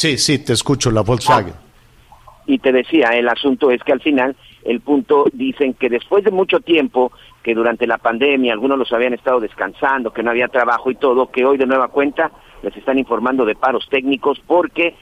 [0.00, 1.52] Sí, sí, te escucho, la Volkswagen.
[1.54, 4.34] Ah, y te decía, el asunto es que al final
[4.64, 9.12] el punto, dicen que después de mucho tiempo, que durante la pandemia algunos los habían
[9.12, 12.30] estado descansando, que no había trabajo y todo, que hoy de nueva cuenta
[12.62, 14.96] les están informando de paros técnicos porque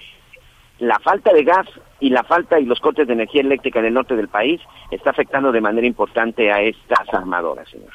[0.81, 1.69] la falta de gas
[2.01, 5.11] y la falta y los cortes de energía eléctrica en el norte del país está
[5.11, 7.93] afectando de manera importante a estas armadoras, señor.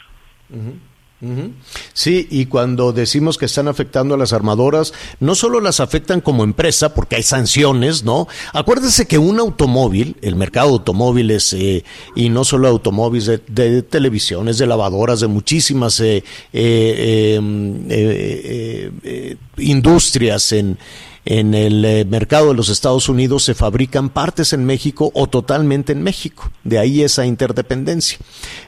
[1.93, 6.43] Sí, y cuando decimos que están afectando a las armadoras, no solo las afectan como
[6.43, 8.27] empresa, porque hay sanciones, ¿no?
[8.51, 11.83] Acuérdese que un automóvil, el mercado de automóviles, eh,
[12.15, 17.87] y no solo automóviles, de, televisiones, de lavadoras, de muchísimas eh, eh, em,
[19.57, 20.77] industrias en
[21.25, 25.93] en el eh, mercado de los Estados Unidos se fabrican partes en México o totalmente
[25.93, 26.51] en México.
[26.63, 28.17] De ahí esa interdependencia.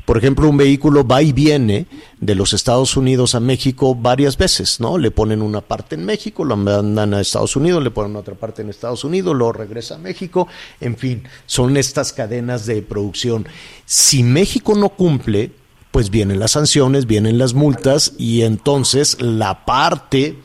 [0.06, 1.88] Por ejemplo, un vehículo va y viene
[2.20, 4.98] de los Estados Unidos a México varias veces, ¿no?
[4.98, 8.62] Le ponen una parte en México, lo mandan a Estados Unidos, le ponen otra parte
[8.62, 10.48] en Estados Unidos, lo regresa a México,
[10.80, 13.48] en fin, son estas cadenas de producción.
[13.86, 15.52] Si México no cumple,
[15.92, 20.38] pues vienen las sanciones, vienen las multas y entonces la parte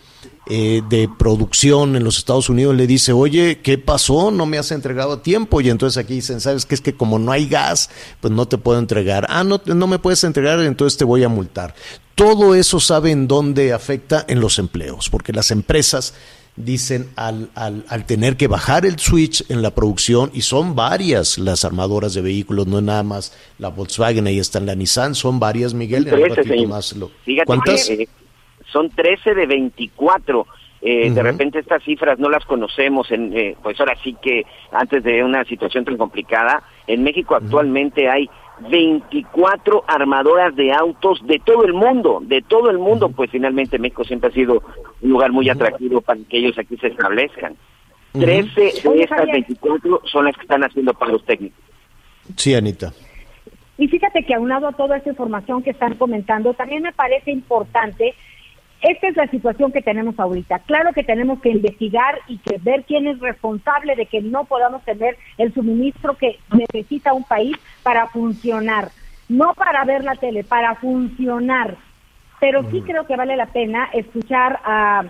[0.53, 4.33] eh, de producción en los Estados Unidos le dice, oye, ¿qué pasó?
[4.33, 5.61] No me has entregado a tiempo.
[5.61, 6.75] Y entonces aquí dicen, ¿sabes qué?
[6.75, 7.89] Es que como no hay gas,
[8.21, 9.27] pues no te puedo entregar.
[9.29, 11.77] Ah, no, no me puedes entregar, entonces te voy a multar.
[12.17, 16.15] Todo eso saben dónde afecta en los empleos, porque las empresas
[16.57, 21.39] dicen al, al, al, tener que bajar el switch en la producción, y son varias
[21.39, 25.39] las armadoras de vehículos, no es nada más la Volkswagen, ahí está la Nissan, son
[25.39, 27.13] varias, Miguel, en más lo,
[27.47, 27.89] ¿Cuántas?
[28.73, 30.47] Son 13 de 24.
[30.83, 35.03] Eh, De repente estas cifras no las conocemos, en, eh, pues ahora sí que antes
[35.05, 38.31] de una situación tan complicada, en México actualmente hay
[38.69, 44.05] 24 armadoras de autos de todo el mundo, de todo el mundo, pues finalmente México
[44.05, 44.63] siempre ha sido
[45.01, 47.57] un lugar muy atractivo para que ellos aquí se establezcan.
[48.13, 51.59] 13 de estas 24 son las que están haciendo pagos técnicos.
[52.37, 52.93] Sí, Anita.
[53.79, 58.15] Y fíjate que aunado a toda esa información que están comentando, también me parece importante
[58.83, 60.61] esta es la situación que tenemos ahorita.
[60.61, 64.83] Claro que tenemos que investigar y que ver quién es responsable de que no podamos
[64.85, 68.91] tener el suministro que necesita un país para funcionar.
[69.29, 71.77] No para ver la tele, para funcionar.
[72.41, 75.05] Pero sí creo que vale la pena escuchar a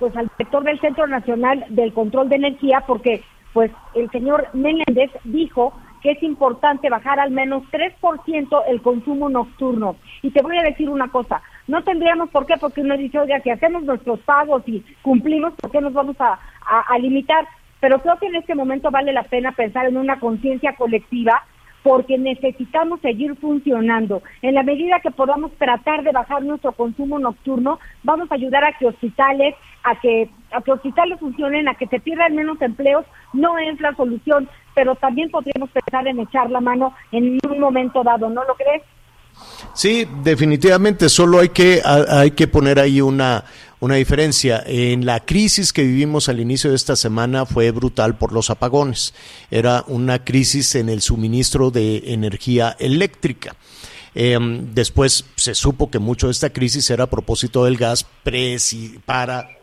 [0.00, 5.10] pues al director del Centro Nacional del Control de Energía porque pues el señor Menéndez
[5.24, 9.96] dijo que es importante bajar al menos 3% el consumo nocturno.
[10.22, 13.40] Y te voy a decir una cosa, no tendríamos por qué, porque uno dice, oiga,
[13.40, 17.46] si hacemos nuestros pagos y cumplimos, ¿por qué nos vamos a, a limitar?
[17.80, 21.44] Pero creo que en este momento vale la pena pensar en una conciencia colectiva
[21.82, 24.22] porque necesitamos seguir funcionando.
[24.42, 28.72] En la medida que podamos tratar de bajar nuestro consumo nocturno, vamos a ayudar a
[28.72, 33.58] que hospitales, a que, a que hospitales funcionen, a que se pierdan menos empleos, no
[33.58, 38.30] es la solución, pero también podríamos pensar en echar la mano en un momento dado,
[38.30, 38.82] ¿no lo crees?
[39.74, 43.42] Sí, definitivamente, solo hay que, hay que poner ahí una,
[43.80, 44.62] una diferencia.
[44.64, 49.14] En la crisis que vivimos al inicio de esta semana fue brutal por los apagones.
[49.50, 53.56] Era una crisis en el suministro de energía eléctrica.
[54.14, 58.06] Em, después se supo que mucho de esta crisis era a propósito del gas
[59.04, 59.57] para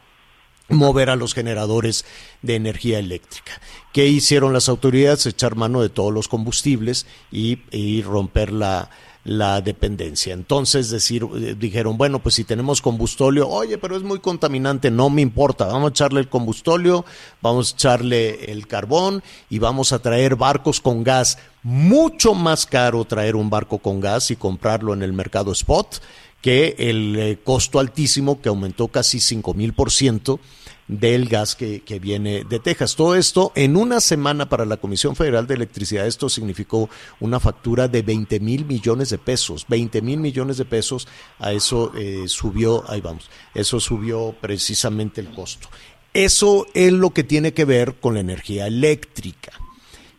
[0.70, 2.06] mover a los generadores
[2.42, 3.60] de energía eléctrica.
[3.94, 5.26] ¿Qué hicieron las autoridades?
[5.26, 8.90] Echar mano de todos los combustibles y romper la,
[9.26, 10.34] la dependencia.
[10.34, 15.10] Entonces, decir, eh, dijeron, bueno, pues si tenemos combustóleo, oye, pero es muy contaminante, no
[15.10, 17.04] me importa, vamos a echarle el combustóleo,
[17.42, 21.40] vamos a echarle el carbón y vamos a traer barcos con gas.
[21.64, 26.00] Mucho más caro traer un barco con gas y comprarlo en el mercado spot
[26.46, 30.40] que el eh, costo altísimo que aumentó casi cinco mil por ciento
[30.88, 32.96] del gas que, que, viene de Texas.
[32.96, 36.88] Todo esto en una semana para la Comisión Federal de Electricidad, esto significó
[37.20, 39.66] una factura de 20 mil millones de pesos.
[39.68, 41.08] 20 mil millones de pesos,
[41.40, 45.68] a eso eh, subió, ahí vamos, eso subió precisamente el costo.
[46.14, 49.52] Eso es lo que tiene que ver con la energía eléctrica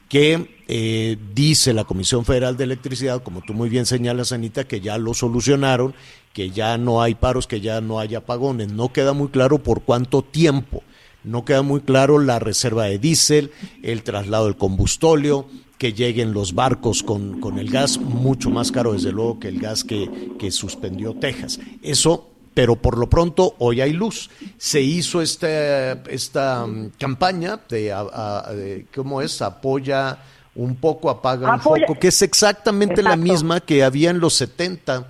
[0.08, 4.81] que eh, dice la Comisión Federal de Electricidad, como tú muy bien señalas, Anita, que
[4.81, 5.94] ya lo solucionaron,
[6.33, 8.72] que ya no hay paros, que ya no hay apagones.
[8.72, 10.83] No queda muy claro por cuánto tiempo.
[11.24, 13.50] No queda muy claro la reserva de diésel,
[13.83, 15.46] el traslado del combustóleo,
[15.79, 19.58] que lleguen los barcos con, con el gas, mucho más caro desde luego que el
[19.58, 20.08] gas que,
[20.38, 21.58] que suspendió Texas.
[21.83, 24.31] Eso pero por lo pronto hoy hay luz.
[24.56, 29.42] Se hizo esta, esta mm, campaña de, ¿cómo es?
[29.42, 30.19] Apoya
[30.57, 35.07] un poco, apaga un poco, que es exactamente la misma que había en los 70.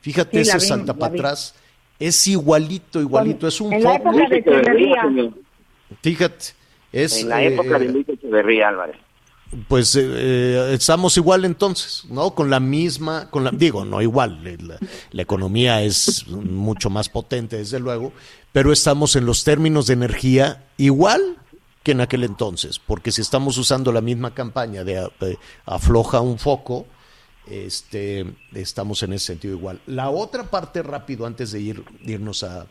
[0.00, 1.54] Fíjate ese salta para atrás.
[1.98, 5.32] Es igualito, igualito, es un en La época de
[6.02, 6.44] Fíjate,
[6.92, 7.22] es...
[7.22, 8.96] En la época de eh, Luis Echeverría, Álvarez.
[9.66, 12.34] pues eh, eh, estamos igual entonces, ¿no?
[12.34, 14.78] Con la misma, con la, digo, no igual, la,
[15.10, 18.12] la, economía es mucho más potente, desde luego,
[18.52, 21.38] pero estamos en los términos de energía igual
[21.92, 25.08] en aquel entonces, porque si estamos usando la misma campaña de,
[25.64, 26.86] afloja un foco,
[27.48, 29.80] este, estamos en ese sentido igual.
[29.86, 32.66] La otra parte rápido, antes de ir, irnos a,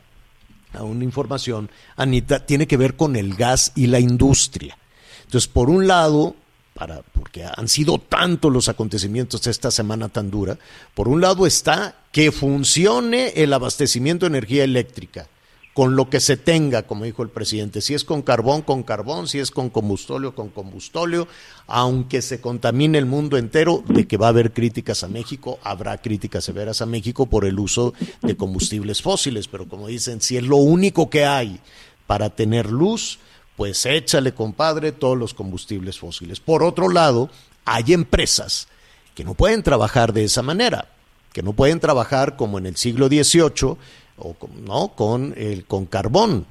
[0.74, 4.78] a una información, Anita, tiene que ver con el gas y la industria.
[5.24, 6.36] Entonces, por un lado,
[6.74, 10.58] para, porque han sido tantos los acontecimientos de esta semana tan dura,
[10.94, 15.28] por un lado está que funcione el abastecimiento de energía eléctrica
[15.76, 19.28] con lo que se tenga, como dijo el presidente, si es con carbón, con carbón,
[19.28, 21.28] si es con combustóleo, con combustóleo,
[21.68, 25.98] aunque se contamine el mundo entero, de que va a haber críticas a México, habrá
[25.98, 30.44] críticas severas a México por el uso de combustibles fósiles, pero como dicen, si es
[30.44, 31.60] lo único que hay
[32.08, 33.20] para tener luz,
[33.58, 36.40] pues échale, compadre, todos los combustibles fósiles.
[36.40, 37.30] Por otro lado,
[37.66, 38.70] hay empresas
[39.14, 40.88] que no pueden trabajar de esa manera,
[41.34, 43.76] que no pueden trabajar como en el siglo XVIII,
[44.18, 44.36] o
[44.66, 46.46] no con el con carbón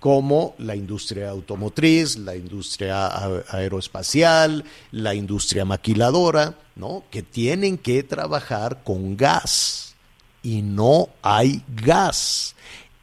[0.00, 3.08] como la industria automotriz, la industria
[3.48, 7.04] aeroespacial, la industria maquiladora, ¿no?
[7.10, 9.96] Que tienen que trabajar con gas
[10.42, 12.54] y no hay gas.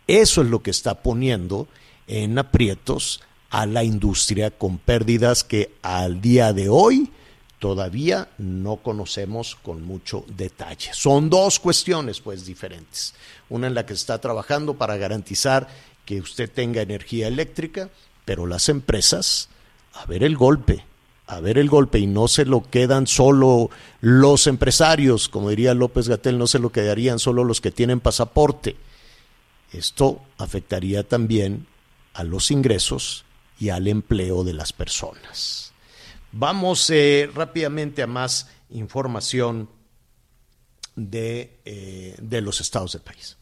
[0.08, 1.68] Eso es lo que está poniendo
[2.08, 7.12] en aprietos a la industria con pérdidas que al día de hoy
[7.64, 10.89] todavía no conocemos con mucho detalle.
[10.91, 13.14] Son dos cuestiones pues diferentes.
[13.47, 15.70] Una en la que está trabajando para garantizar
[16.03, 17.89] que usted tenga energía eléctrica,
[18.26, 19.47] pero las empresas,
[19.93, 20.84] a ver el golpe,
[21.26, 23.70] a ver el golpe y no se lo quedan solo
[24.01, 28.76] los empresarios, como diría López Gatel, no se lo quedarían solo los que tienen pasaporte.
[29.72, 31.66] Esto afectaría también
[32.14, 33.24] a los ingresos
[33.57, 35.73] y al empleo de las personas.
[36.34, 39.70] Vamos eh, rápidamente a más información
[40.96, 43.38] de, eh, de los estados del país.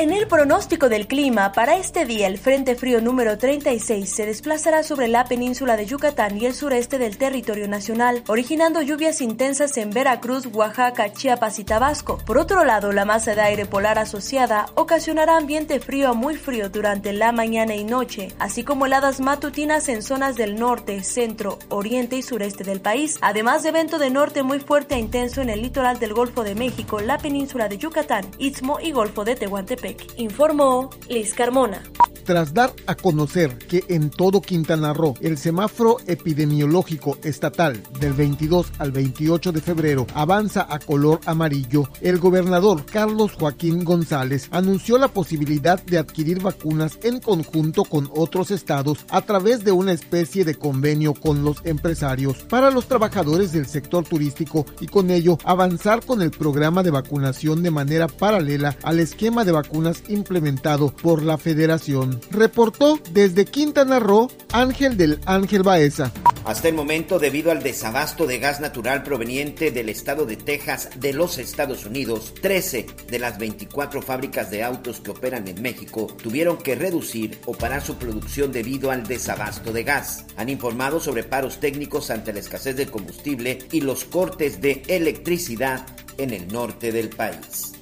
[0.00, 4.84] En el pronóstico del clima, para este día el Frente Frío número 36 se desplazará
[4.84, 9.90] sobre la península de Yucatán y el sureste del territorio nacional, originando lluvias intensas en
[9.90, 12.18] Veracruz, Oaxaca, Chiapas y Tabasco.
[12.18, 16.68] Por otro lado, la masa de aire polar asociada ocasionará ambiente frío a muy frío
[16.68, 22.14] durante la mañana y noche, así como heladas matutinas en zonas del norte, centro, oriente
[22.14, 25.60] y sureste del país, además de evento de norte muy fuerte e intenso en el
[25.60, 30.90] litoral del Golfo de México, la península de Yucatán, Istmo y Golfo de Tehuantepec informó
[31.08, 31.82] Liz Carmona.
[32.28, 38.70] Tras dar a conocer que en todo Quintana Roo el semáforo epidemiológico estatal del 22
[38.76, 45.08] al 28 de febrero avanza a color amarillo, el gobernador Carlos Joaquín González anunció la
[45.08, 50.54] posibilidad de adquirir vacunas en conjunto con otros estados a través de una especie de
[50.54, 56.20] convenio con los empresarios para los trabajadores del sector turístico y con ello avanzar con
[56.20, 62.17] el programa de vacunación de manera paralela al esquema de vacunación implementado por la federación.
[62.30, 66.12] Reportó desde Quintana Roo Ángel del Ángel Baeza.
[66.44, 71.12] Hasta el momento, debido al desabasto de gas natural proveniente del estado de Texas de
[71.12, 76.56] los Estados Unidos, 13 de las 24 fábricas de autos que operan en México tuvieron
[76.56, 80.24] que reducir o parar su producción debido al desabasto de gas.
[80.36, 85.86] Han informado sobre paros técnicos ante la escasez de combustible y los cortes de electricidad
[86.16, 87.77] en el norte del país.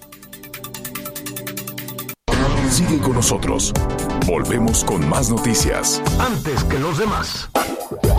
[2.77, 3.73] Sigue con nosotros.
[4.27, 6.03] Volvemos con más noticias.
[6.19, 7.49] Antes que los demás.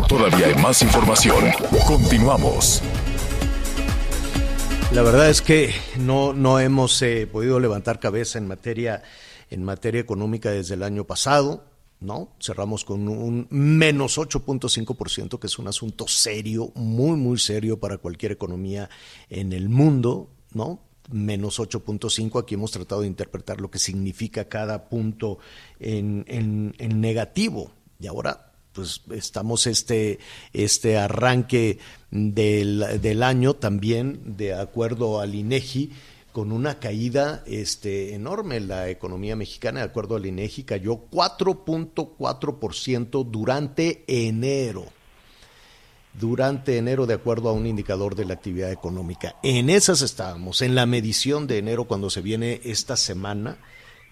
[0.09, 1.45] Todavía hay más información.
[1.85, 2.81] Continuamos.
[4.91, 9.03] La verdad es que no, no hemos eh, podido levantar cabeza en materia,
[9.51, 11.63] en materia económica desde el año pasado.
[11.99, 12.29] ¿no?
[12.41, 18.31] Cerramos con un menos 8.5%, que es un asunto serio, muy, muy serio para cualquier
[18.31, 18.89] economía
[19.29, 20.86] en el mundo, ¿no?
[21.11, 22.41] Menos 8.5.
[22.41, 25.37] Aquí hemos tratado de interpretar lo que significa cada punto
[25.79, 27.71] en, en, negativo.
[27.99, 30.17] Y ahora, pues estamos este,
[30.53, 31.79] este arranque
[32.11, 35.91] del, del año también, de acuerdo al INEGI,
[36.31, 38.59] con una caída este, enorme.
[38.59, 44.96] La economía mexicana, de acuerdo al INEGI, cayó 4.4% durante enero
[46.19, 49.35] durante enero de acuerdo a un indicador de la actividad económica.
[49.43, 53.57] En esas estábamos, en la medición de enero cuando se viene esta semana,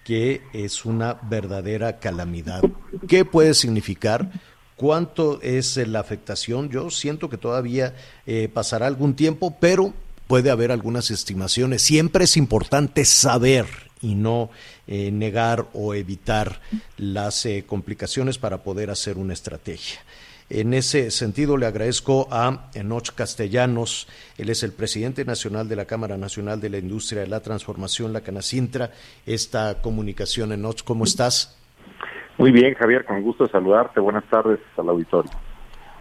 [0.04, 2.62] que es una verdadera calamidad.
[3.08, 4.32] ¿Qué puede significar?
[4.76, 6.70] ¿Cuánto es la afectación?
[6.70, 7.96] Yo siento que todavía
[8.28, 9.94] eh, pasará algún tiempo, pero
[10.28, 11.82] puede haber algunas estimaciones.
[11.82, 13.66] Siempre es importante saber
[14.02, 14.52] y no
[14.86, 16.62] eh, negar o evitar
[16.98, 20.00] las eh, complicaciones para poder hacer una estrategia.
[20.50, 25.86] En ese sentido, le agradezco a Enoch Castellanos, él es el presidente nacional de la
[25.86, 28.92] Cámara Nacional de la Industria de la Transformación, la Canacintra,
[29.26, 30.52] esta comunicación.
[30.52, 31.58] Enoch, ¿cómo estás?
[32.38, 34.00] Muy bien, Javier, con gusto saludarte.
[34.00, 35.32] Buenas tardes al auditorio.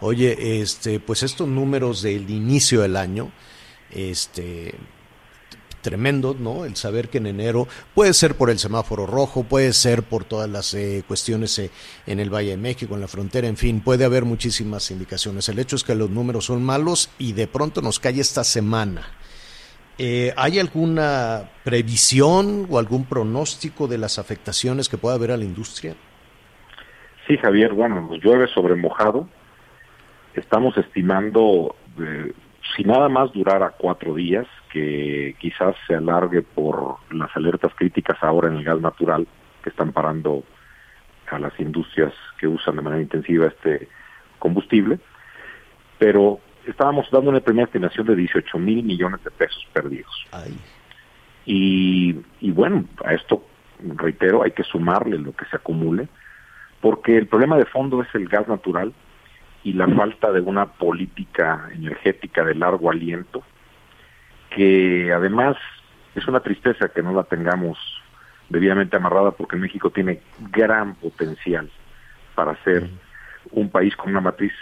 [0.01, 3.31] Oye, este, pues estos números del inicio del año,
[3.91, 4.75] este,
[5.85, 6.65] tremendo, ¿no?
[6.65, 10.49] El saber que en enero puede ser por el semáforo rojo, puede ser por todas
[10.49, 11.71] las eh, cuestiones eh,
[12.07, 15.49] en el Valle de México, en la frontera, en fin, puede haber muchísimas indicaciones.
[15.51, 19.03] El hecho es que los números son malos y de pronto nos cae esta semana.
[19.99, 25.45] Eh, ¿Hay alguna previsión o algún pronóstico de las afectaciones que pueda haber a la
[25.45, 25.95] industria?
[27.29, 29.29] Sí, Javier, bueno, nos llueve sobre mojado.
[30.35, 32.33] Estamos estimando, eh,
[32.75, 38.49] si nada más durara cuatro días, que quizás se alargue por las alertas críticas ahora
[38.49, 39.25] en el gas natural,
[39.63, 40.43] que están parando
[41.31, 43.89] a las industrias que usan de manera intensiva este
[44.41, 44.99] combustible,
[45.97, 50.13] pero estábamos dando una primera estimación de 18 mil millones de pesos perdidos.
[51.47, 53.45] Y, y bueno, a esto,
[53.79, 56.09] reitero, hay que sumarle lo que se acumule,
[56.81, 58.93] porque el problema de fondo es el gas natural
[59.63, 63.45] y la falta de una política energética de largo aliento,
[64.55, 65.57] que además
[66.15, 67.79] es una tristeza que no la tengamos
[68.49, 71.71] debidamente amarrada porque México tiene gran potencial
[72.35, 72.89] para ser
[73.51, 74.53] un país con una matriz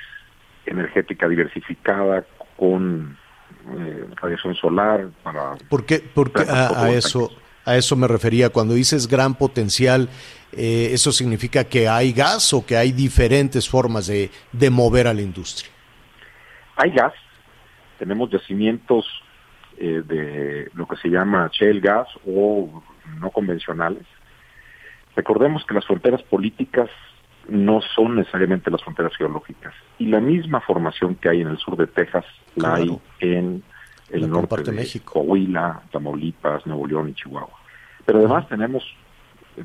[0.66, 2.24] energética diversificada,
[2.56, 3.16] con
[3.76, 5.56] eh, radiación solar para...
[5.68, 7.30] ¿Por qué, porque a, a, eso,
[7.64, 8.50] a eso me refería?
[8.50, 10.08] Cuando dices gran potencial,
[10.52, 15.14] eh, ¿eso significa que hay gas o que hay diferentes formas de, de mover a
[15.14, 15.70] la industria?
[16.76, 17.12] Hay gas,
[17.98, 19.06] tenemos yacimientos
[19.78, 22.82] eh, de lo que se llama shale gas o
[23.20, 24.04] no convencionales.
[25.16, 26.88] Recordemos que las fronteras políticas
[27.48, 29.74] no son necesariamente las fronteras geológicas.
[29.98, 33.62] Y la misma formación que hay en el sur de Texas la hay en
[34.10, 35.14] el La norte de México.
[35.14, 37.58] Coahuila, Tamaulipas, Nuevo León y Chihuahua.
[38.06, 38.84] Pero además tenemos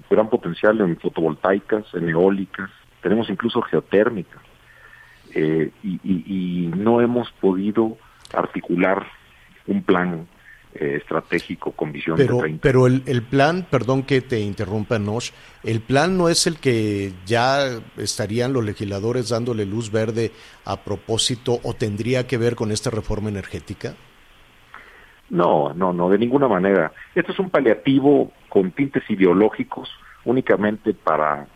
[0.10, 2.70] gran potencial en fotovoltaicas, en eólicas,
[3.02, 4.42] tenemos incluso geotérmicas.
[5.34, 6.24] Eh, y, y-
[6.66, 7.98] y no hemos podido
[8.34, 9.06] articular
[9.68, 10.28] un plan
[10.74, 15.00] eh, estratégico con visión Pero, de 30 pero el, el plan, perdón que te interrumpa,
[15.00, 15.32] Nosh,
[15.64, 20.32] el plan no es el que ya estarían los legisladores dándole luz verde
[20.66, 23.96] a propósito o tendría que ver con esta reforma energética.
[25.30, 26.92] No, no, no, de ninguna manera.
[27.16, 29.90] Esto es un paliativo con tintes ideológicos
[30.24, 31.48] únicamente para,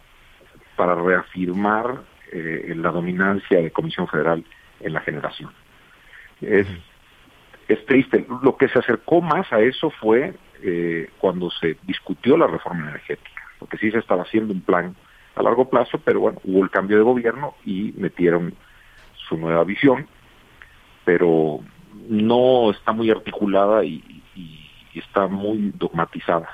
[0.76, 2.02] para reafirmar
[2.32, 4.44] eh, la dominancia de Comisión Federal
[4.80, 5.52] en la generación.
[6.42, 6.68] Es,
[7.74, 8.26] es triste.
[8.42, 13.42] Lo que se acercó más a eso fue eh, cuando se discutió la reforma energética,
[13.60, 14.96] porque sí se estaba haciendo un plan
[15.36, 18.54] a largo plazo, pero bueno, hubo el cambio de gobierno y metieron
[19.28, 20.08] su nueva visión,
[21.06, 21.60] pero
[22.10, 24.04] no está muy articulada y,
[24.94, 26.50] está muy dogmatizada.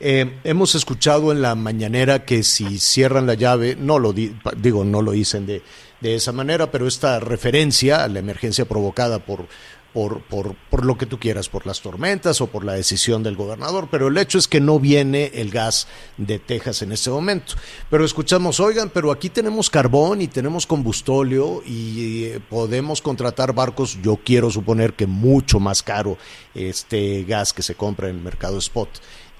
[0.00, 4.84] Eh, hemos escuchado en la mañanera que si cierran la llave, no lo di- digo,
[4.84, 5.62] no lo dicen de,
[6.00, 9.46] de esa manera, pero esta referencia a la emergencia provocada por,
[9.92, 13.36] por, por, por lo que tú quieras, por las tormentas o por la decisión del
[13.36, 17.54] gobernador, pero el hecho es que no viene el gas de Texas en este momento.
[17.90, 23.98] Pero escuchamos, oigan, pero aquí tenemos carbón y tenemos combustóleo y eh, podemos contratar barcos,
[24.02, 26.16] yo quiero suponer que mucho más caro
[26.54, 28.88] este gas que se compra en el mercado spot.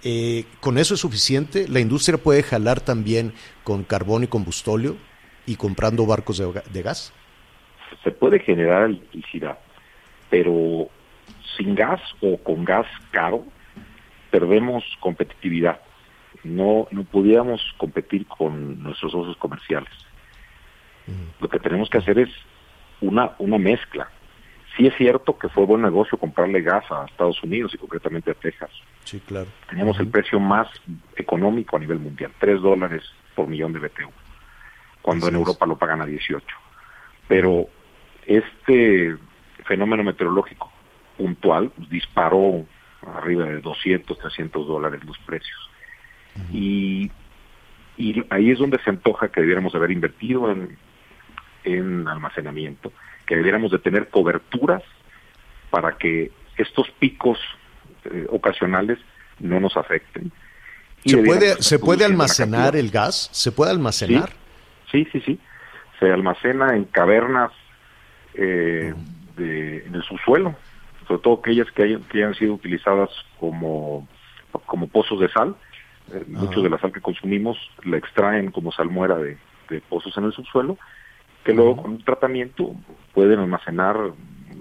[0.03, 1.67] Eh, ¿Con eso es suficiente?
[1.69, 3.35] ¿La industria puede jalar también
[3.65, 4.97] con carbón y combustóleo
[5.49, 7.13] y comprando barcos de, ga- de gas?
[8.05, 9.59] Se puede generar electricidad,
[10.31, 10.89] pero
[11.57, 13.45] sin gas o con gas caro
[14.31, 15.81] perdemos competitividad.
[16.45, 19.91] No, no pudiéramos competir con nuestros socios comerciales.
[21.41, 22.29] Lo que tenemos que hacer es
[23.01, 24.09] una, una mezcla.
[24.77, 28.35] Sí es cierto que fue buen negocio comprarle gas a Estados Unidos y concretamente a
[28.35, 28.71] Texas.
[29.05, 29.47] Sí, claro.
[29.71, 30.69] Teníamos el precio más
[31.17, 33.03] económico a nivel mundial, 3 dólares
[33.35, 34.11] por millón de BTU,
[35.09, 35.47] cuando Así en es.
[35.47, 36.45] Europa lo pagan a 18.
[37.29, 37.67] Pero
[38.27, 39.17] este
[39.65, 40.71] fenómeno meteorológico
[41.17, 42.67] puntual pues, disparó
[43.17, 45.71] arriba de 200, 300 dólares los precios.
[46.53, 47.11] y,
[47.97, 50.77] y ahí es donde se antoja que debiéramos haber invertido en,
[51.65, 52.93] en almacenamiento,
[53.27, 54.83] que debiéramos de tener coberturas
[55.71, 57.39] para que estos picos
[58.05, 58.99] eh, ocasionales
[59.41, 60.31] no nos afecten.
[61.03, 63.31] Y ¿Se puede, ¿se puede almacenar el gas?
[63.33, 64.29] ¿Se puede almacenar?
[64.29, 64.48] Sí,
[64.91, 65.39] sí, sí.
[65.99, 67.53] Se almacena en cavernas
[68.35, 68.95] eh,
[69.37, 70.55] de, en el subsuelo,
[71.07, 74.07] sobre todo aquellas que hayan, que hayan sido utilizadas como,
[74.67, 75.57] como pozos de sal.
[76.13, 79.37] Eh, Mucho de la sal que consumimos la extraen como salmuera de,
[79.69, 80.79] de pozos en el subsuelo,
[81.45, 82.75] que luego con un tratamiento
[83.13, 83.97] pueden almacenar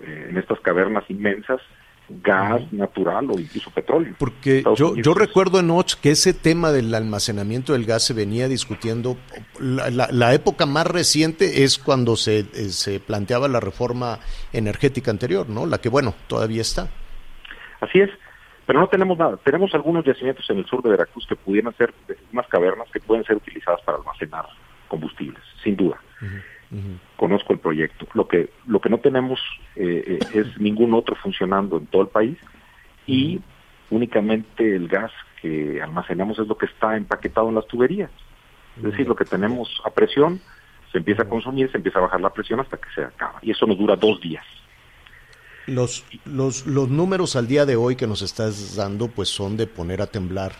[0.03, 1.61] eh, en estas cavernas inmensas
[2.09, 4.15] gas natural o incluso petróleo.
[4.17, 8.47] Porque yo, yo recuerdo en Och que ese tema del almacenamiento del gas se venía
[8.47, 9.17] discutiendo.
[9.59, 14.19] La, la, época más reciente es cuando se, eh, se planteaba la reforma
[14.53, 15.65] energética anterior, ¿no?
[15.65, 16.87] La que, bueno, todavía está.
[17.81, 18.09] Así es,
[18.65, 19.37] pero no tenemos nada.
[19.37, 21.93] Tenemos algunos yacimientos en el sur de Veracruz que pudieran ser
[22.31, 24.45] unas cavernas que pueden ser utilizadas para almacenar
[24.87, 25.99] combustibles, sin duda.
[27.17, 28.07] Conozco el proyecto.
[28.13, 29.39] Lo que lo que no tenemos
[29.75, 32.37] eh, eh, es ningún otro funcionando en todo el país
[33.05, 33.41] y
[33.89, 35.11] únicamente el gas
[35.41, 38.11] que almacenamos es lo que está empaquetado en las tuberías.
[38.77, 40.39] Es decir, lo que tenemos a presión
[40.91, 43.39] se empieza a consumir, se empieza a bajar la presión hasta que se acaba.
[43.41, 44.45] Y eso nos dura dos días.
[45.65, 49.67] Los, los, los números al día de hoy que nos estás dando pues son de
[49.67, 50.53] poner a temblar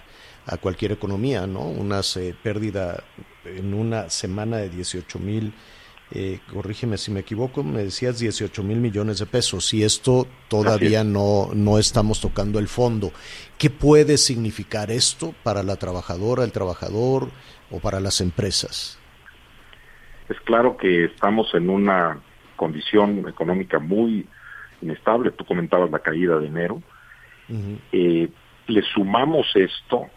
[0.47, 1.61] a cualquier economía, ¿no?
[1.61, 3.03] Una eh, pérdida
[3.45, 5.53] en una semana de 18 mil
[6.11, 11.03] eh, corrígeme si me equivoco, me decías 18 mil millones de pesos y esto todavía
[11.03, 13.11] no, no estamos tocando el fondo.
[13.57, 17.29] ¿Qué puede significar esto para la trabajadora, el trabajador
[17.71, 18.97] o para las empresas?
[20.29, 22.19] Es claro que estamos en una
[22.55, 24.25] condición económica muy
[24.81, 25.31] inestable.
[25.31, 26.81] Tú comentabas la caída de enero.
[27.91, 28.29] Eh,
[28.67, 30.07] le sumamos esto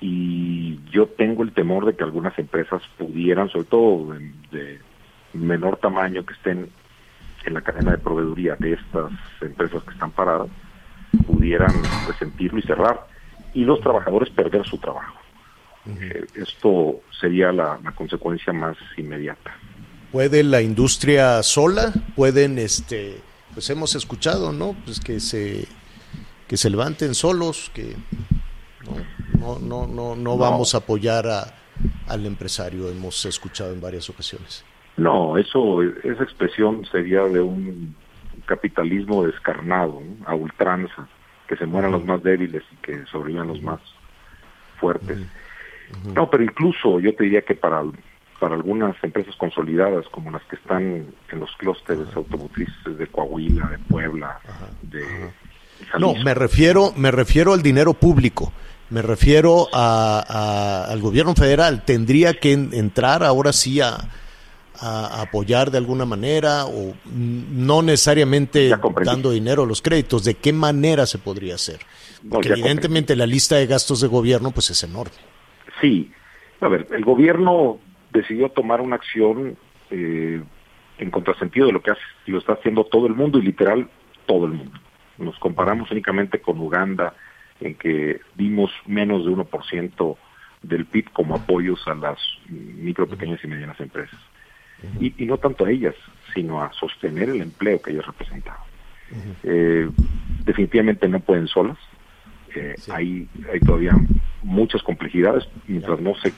[0.00, 4.14] y yo tengo el temor de que algunas empresas pudieran, sobre todo
[4.50, 4.80] de
[5.34, 6.70] menor tamaño que estén
[7.44, 9.10] en la cadena de proveeduría de estas
[9.40, 10.48] empresas que están paradas
[11.26, 11.74] pudieran
[12.06, 13.06] resentirlo y cerrar
[13.54, 15.18] y los trabajadores perder su trabajo.
[15.86, 19.52] Eh, esto sería la, consecuencia más inmediata.
[20.12, 21.92] ¿Puede la industria sola?
[22.14, 23.20] ¿Pueden, este,
[23.52, 24.76] pues hemos escuchado, ¿no?
[24.84, 25.66] Pues que se,
[26.46, 27.96] que se levanten solos, que
[29.38, 31.54] no, no, no, no, vamos a apoyar a,
[32.06, 34.64] al empresario, hemos escuchado en varias ocasiones.
[34.96, 37.94] No, eso, esa expresión sería de un
[38.46, 41.08] capitalismo descarnado, a ultranza,
[41.48, 43.80] que se mueran los más débiles y que sobrevivan los más
[44.78, 45.18] fuertes.
[46.14, 47.82] No, pero incluso yo te diría que para,
[48.40, 50.82] para algunas empresas consolidadas, como las que están
[51.30, 54.38] en los clústeres automotrices de Coahuila, de Puebla,
[54.82, 55.04] de...
[55.98, 58.52] No, me refiero, me refiero al dinero público.
[58.90, 61.84] Me refiero a, al gobierno federal.
[61.84, 63.96] Tendría que entrar ahora sí a,
[64.84, 68.72] a apoyar de alguna manera o no necesariamente
[69.04, 71.78] dando dinero a los créditos, ¿de qué manera se podría hacer?
[72.28, 75.14] Porque evidentemente la lista de gastos de gobierno pues es enorme.
[75.80, 76.10] Sí,
[76.60, 77.78] a ver, el gobierno
[78.12, 79.56] decidió tomar una acción
[79.90, 80.42] eh,
[80.98, 83.88] en contrasentido de lo que hace, lo está haciendo todo el mundo y literal
[84.26, 84.80] todo el mundo.
[85.16, 87.14] Nos comparamos únicamente con Uganda
[87.60, 90.16] en que dimos menos de 1%
[90.62, 92.18] del PIB como apoyos a las
[92.48, 94.18] micro, pequeñas y medianas empresas
[95.00, 95.94] y, no tanto a ellas,
[96.34, 98.60] sino a sostener el empleo que ellos representaban.
[99.42, 99.88] Eh,
[100.44, 101.78] definitivamente no pueden solas,
[102.54, 103.94] eh, hay, hay todavía
[104.42, 105.48] muchas complejidades.
[105.66, 106.32] Mientras no se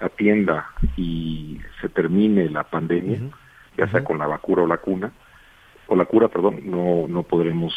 [0.00, 0.66] atienda
[0.96, 3.20] y se termine la pandemia,
[3.76, 5.12] ya sea con la vacuna o la cuna,
[5.86, 7.74] o la cura, perdón, no, no podremos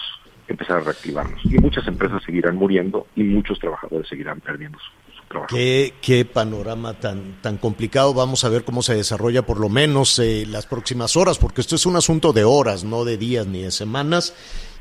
[0.47, 1.39] empezar a reactivarnos.
[1.45, 4.91] Y muchas empresas seguirán muriendo y muchos trabajadores seguirán perdiendo su,
[5.48, 8.14] Qué, qué, panorama tan, tan complicado.
[8.14, 11.76] Vamos a ver cómo se desarrolla por lo menos eh, las próximas horas, porque esto
[11.76, 14.34] es un asunto de horas, no de días ni de semanas,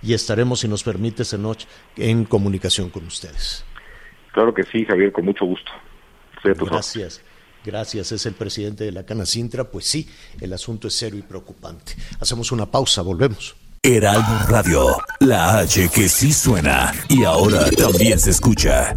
[0.02, 3.64] y estaremos, si nos permite, esta noche en comunicación con ustedes.
[4.32, 5.70] Claro que sí, Javier, con mucho gusto.
[6.42, 7.22] Gracias.
[7.64, 9.64] Gracias, es el presidente de la Cana Sintra.
[9.64, 10.08] Pues sí,
[10.40, 11.94] el asunto es serio y preocupante.
[12.20, 13.56] Hacemos una pausa, volvemos.
[13.82, 18.96] Heraldo Radio, la H que sí suena y ahora también se escucha.